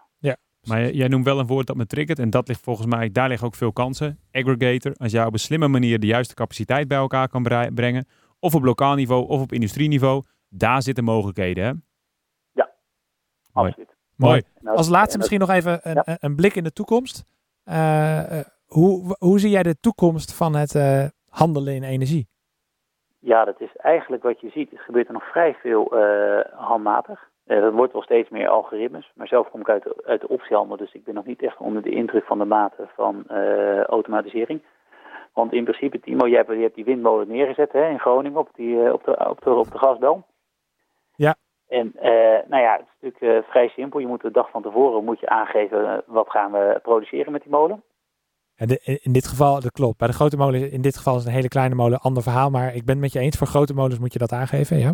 [0.69, 2.19] Maar jij noemt wel een woord dat me triggert.
[2.19, 4.19] En dat ligt volgens mij, daar liggen ook veel kansen.
[4.33, 7.43] Aggregator, als jij op een slimme manier de juiste capaciteit bij elkaar kan
[7.75, 8.07] brengen.
[8.39, 10.23] Of op lokaal niveau of op industrieniveau.
[10.49, 11.71] Daar zitten mogelijkheden, hè?
[12.53, 12.71] Ja,
[13.53, 13.69] Mooi.
[13.69, 13.95] absoluut.
[14.17, 14.43] Mooi.
[14.65, 16.17] Als laatste misschien nog even een, ja.
[16.21, 17.25] een blik in de toekomst.
[17.65, 22.29] Uh, hoe, hoe zie jij de toekomst van het uh, handelen in energie?
[23.19, 24.73] Ja, dat is eigenlijk wat je ziet.
[24.73, 27.31] Er gebeurt er nog vrij veel uh, handmatig.
[27.47, 29.13] Uh, dat wordt wel steeds meer algoritmes.
[29.15, 31.59] Maar zelf kom ik uit de, uit de optiehandel, dus ik ben nog niet echt
[31.59, 34.63] onder de indruk van de mate van uh, automatisering.
[35.33, 38.49] Want in principe, Timo, je hebt, je hebt die windmolen neergezet hè, in Groningen op,
[38.55, 40.27] die, uh, op, de, op, de, op de gasbel.
[41.17, 41.35] Ja.
[41.69, 41.93] En
[42.49, 44.01] nou ja, het is natuurlijk vrij simpel.
[44.01, 47.51] Je moet de dag van tevoren moet je aangeven wat gaan we produceren met die
[47.51, 47.83] molen.
[48.57, 49.99] En de, in dit geval, dat klopt.
[49.99, 52.51] Bij de grote molen, in dit geval is een hele kleine molen, ander verhaal.
[52.51, 54.93] Maar ik ben het met je eens, voor grote molens moet je dat aangeven, ja?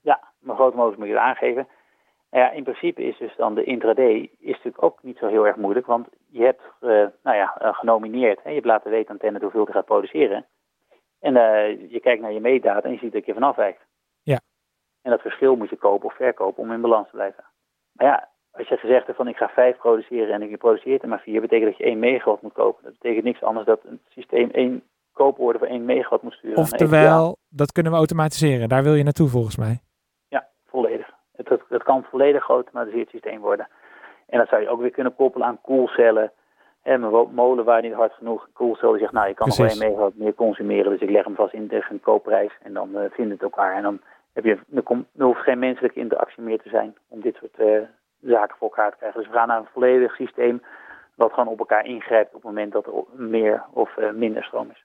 [0.00, 1.68] Ja, maar grote molens moet je het aangeven.
[2.30, 5.46] Nou ja, in principe is dus dan de intraday is natuurlijk ook niet zo heel
[5.46, 6.90] erg moeilijk, want je hebt uh,
[7.22, 10.46] nou ja, uh, genomineerd en je hebt laten weten aan Tennet hoeveel je gaat produceren.
[11.20, 13.86] En uh, je kijkt naar je meetdata en je ziet dat je vanaf wijkt.
[14.22, 14.40] Ja.
[15.02, 17.44] En dat verschil moet je kopen of verkopen om in balans te blijven.
[17.92, 21.08] Maar ja, als je gezegd hebt van ik ga vijf produceren en ik produceert er
[21.08, 22.84] maar vier, betekent dat je één megawatt moet kopen.
[22.84, 26.58] Dat betekent niks anders dat het systeem één kooporde voor één megawatt moet sturen.
[26.58, 28.68] Oftewel, dat kunnen we automatiseren.
[28.68, 29.80] Daar wil je naartoe volgens mij.
[30.28, 31.09] Ja, volledig.
[31.40, 33.68] Het, het, het kan volledig geautomatiseerd systeem worden.
[34.28, 36.32] En dat zou je ook weer kunnen koppelen aan koelcellen.
[36.82, 38.48] En mijn molen waar niet hard genoeg.
[38.52, 39.78] Koelcel die zegt, nou, je kan Precies.
[39.78, 40.90] nog wel megawatt meer consumeren.
[40.90, 42.52] Dus ik leg hem vast in tegen een koopprijs.
[42.62, 43.76] En dan uh, vinden het elkaar.
[43.76, 44.00] En dan,
[44.32, 47.58] heb je, dan, komt, dan hoeft geen menselijke interactie meer te zijn om dit soort
[47.58, 47.80] uh,
[48.20, 49.20] zaken voor elkaar te krijgen.
[49.20, 50.62] Dus we gaan naar een volledig systeem
[51.14, 54.70] wat gewoon op elkaar ingrijpt op het moment dat er meer of uh, minder stroom
[54.70, 54.84] is.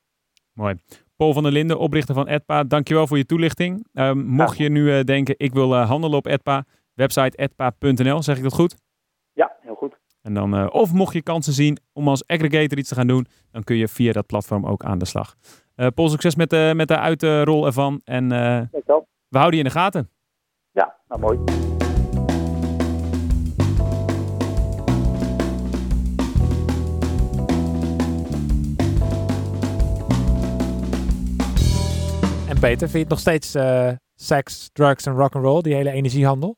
[0.53, 0.75] Mooi.
[1.15, 3.87] Paul van der Linden, oprichter van Edpa, dankjewel voor je toelichting.
[3.93, 8.37] Um, mocht je nu uh, denken, ik wil uh, handelen op Edpa, website edpa.nl, zeg
[8.37, 8.75] ik dat goed?
[9.33, 9.97] Ja, heel goed.
[10.21, 13.27] En dan, uh, of mocht je kansen zien om als aggregator iets te gaan doen,
[13.51, 15.35] dan kun je via dat platform ook aan de slag.
[15.95, 18.29] Paul, succes met de, met de uitrol ervan en
[19.29, 20.09] we houden je in de gaten.
[20.71, 21.74] Ja, nou mooi.
[32.59, 36.57] Peter, vind je het nog steeds uh, seks, drugs en rock'n'roll, die hele energiehandel?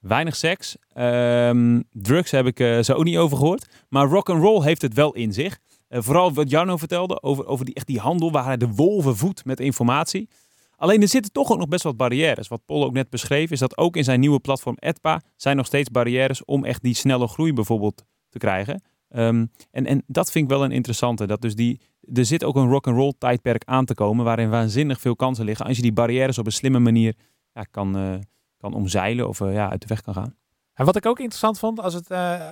[0.00, 0.76] Weinig seks.
[0.96, 3.66] Um, drugs heb ik uh, zo ook niet over gehoord.
[3.88, 5.58] Maar rock'n'roll heeft het wel in zich.
[5.88, 9.16] Uh, vooral wat Jarno vertelde over, over die, echt die handel waar hij de wolven
[9.16, 10.28] voedt met informatie.
[10.76, 12.48] Alleen er zitten toch ook nog best wat barrières.
[12.48, 15.66] Wat Paul ook net beschreef, is dat ook in zijn nieuwe platform Edpa zijn nog
[15.66, 18.82] steeds barrières om echt die snelle groei bijvoorbeeld te krijgen.
[19.10, 21.26] Um, en, en dat vind ik wel een interessante.
[21.26, 21.80] Dat dus die,
[22.12, 25.66] er zit ook een rock'n'roll tijdperk aan te komen waarin waanzinnig veel kansen liggen.
[25.66, 27.14] Als je die barrières op een slimme manier
[27.52, 28.14] ja, kan, uh,
[28.56, 30.36] kan omzeilen of uh, ja, uit de weg kan gaan.
[30.74, 32.48] En wat ik ook interessant vond, als, het, uh,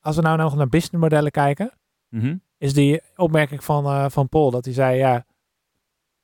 [0.00, 1.72] als we nou nog naar businessmodellen kijken,
[2.08, 2.42] mm -hmm.
[2.58, 4.50] is die opmerking van, van Paul.
[4.50, 5.24] Dat hij zei, ja,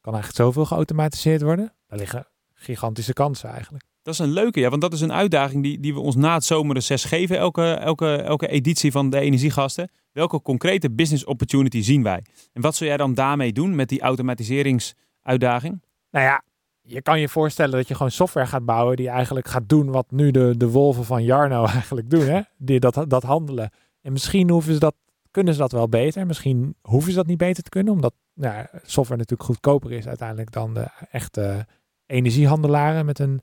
[0.01, 1.73] kan eigenlijk zoveel geautomatiseerd worden?
[1.87, 3.85] Daar liggen gigantische kansen eigenlijk.
[4.03, 6.35] Dat is een leuke, ja, want dat is een uitdaging die, die we ons na
[6.35, 9.91] het zomerreces geven, elke, elke, elke editie van de Energiegasten.
[10.13, 12.25] Welke concrete business opportunity zien wij?
[12.53, 15.83] En wat zou jij dan daarmee doen met die automatiseringsuitdaging?
[16.11, 16.43] Nou ja,
[16.81, 20.11] je kan je voorstellen dat je gewoon software gaat bouwen die eigenlijk gaat doen wat
[20.11, 22.41] nu de, de wolven van Jarno eigenlijk doen, hè?
[22.57, 23.71] Die dat, dat handelen.
[24.01, 24.95] En misschien hoeven ze dat,
[25.31, 28.67] kunnen ze dat wel beter, misschien hoeven ze dat niet beter te kunnen, omdat nou,
[28.83, 31.67] software natuurlijk goedkoper is uiteindelijk dan de echte
[32.07, 33.41] energiehandelaren met een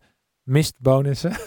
[0.49, 1.31] mistbonussen.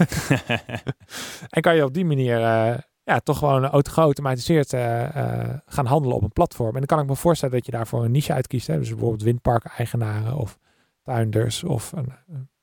[1.57, 2.75] en kan je op die manier uh,
[3.05, 6.73] ja, toch gewoon geautomatiseerd uh, uh, gaan handelen op een platform.
[6.73, 8.67] En dan kan ik me voorstellen dat je daarvoor een niche uitkiest.
[8.67, 8.79] Hè?
[8.79, 10.59] Dus bijvoorbeeld windparkeigenaren of
[11.03, 12.13] tuinders of een,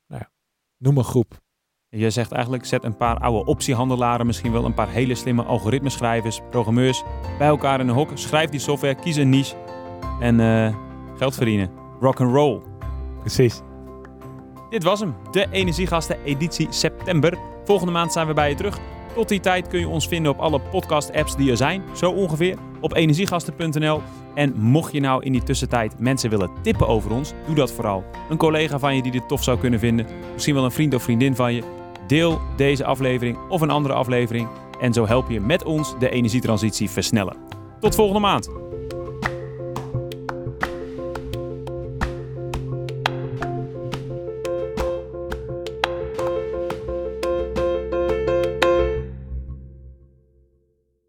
[0.07, 0.29] nou ja,
[0.77, 1.39] noem een groep.
[1.91, 6.41] Je zegt eigenlijk, zet een paar oude optiehandelaren, misschien wel een paar hele slimme algoritmeschrijvers,
[6.49, 7.03] programmeurs
[7.37, 8.11] bij elkaar in een hok.
[8.13, 9.55] Schrijf die software, kies een niche
[10.19, 10.75] en eh,
[11.17, 11.71] geld verdienen.
[11.99, 12.61] Rock and roll.
[13.19, 13.61] Precies.
[14.69, 17.37] Dit was hem, de Energiegasten editie september.
[17.65, 18.79] Volgende maand zijn we bij je terug.
[19.15, 22.57] Tot die tijd kun je ons vinden op alle podcast-apps die er zijn, zo ongeveer,
[22.79, 24.01] op energiegasten.nl.
[24.35, 28.03] En mocht je nou in die tussentijd mensen willen tippen over ons, doe dat vooral.
[28.29, 31.03] Een collega van je die dit tof zou kunnen vinden, misschien wel een vriend of
[31.03, 31.63] vriendin van je.
[32.07, 34.47] Deel deze aflevering of een andere aflevering
[34.79, 37.37] en zo help je met ons de energietransitie versnellen.
[37.79, 38.68] Tot volgende maand.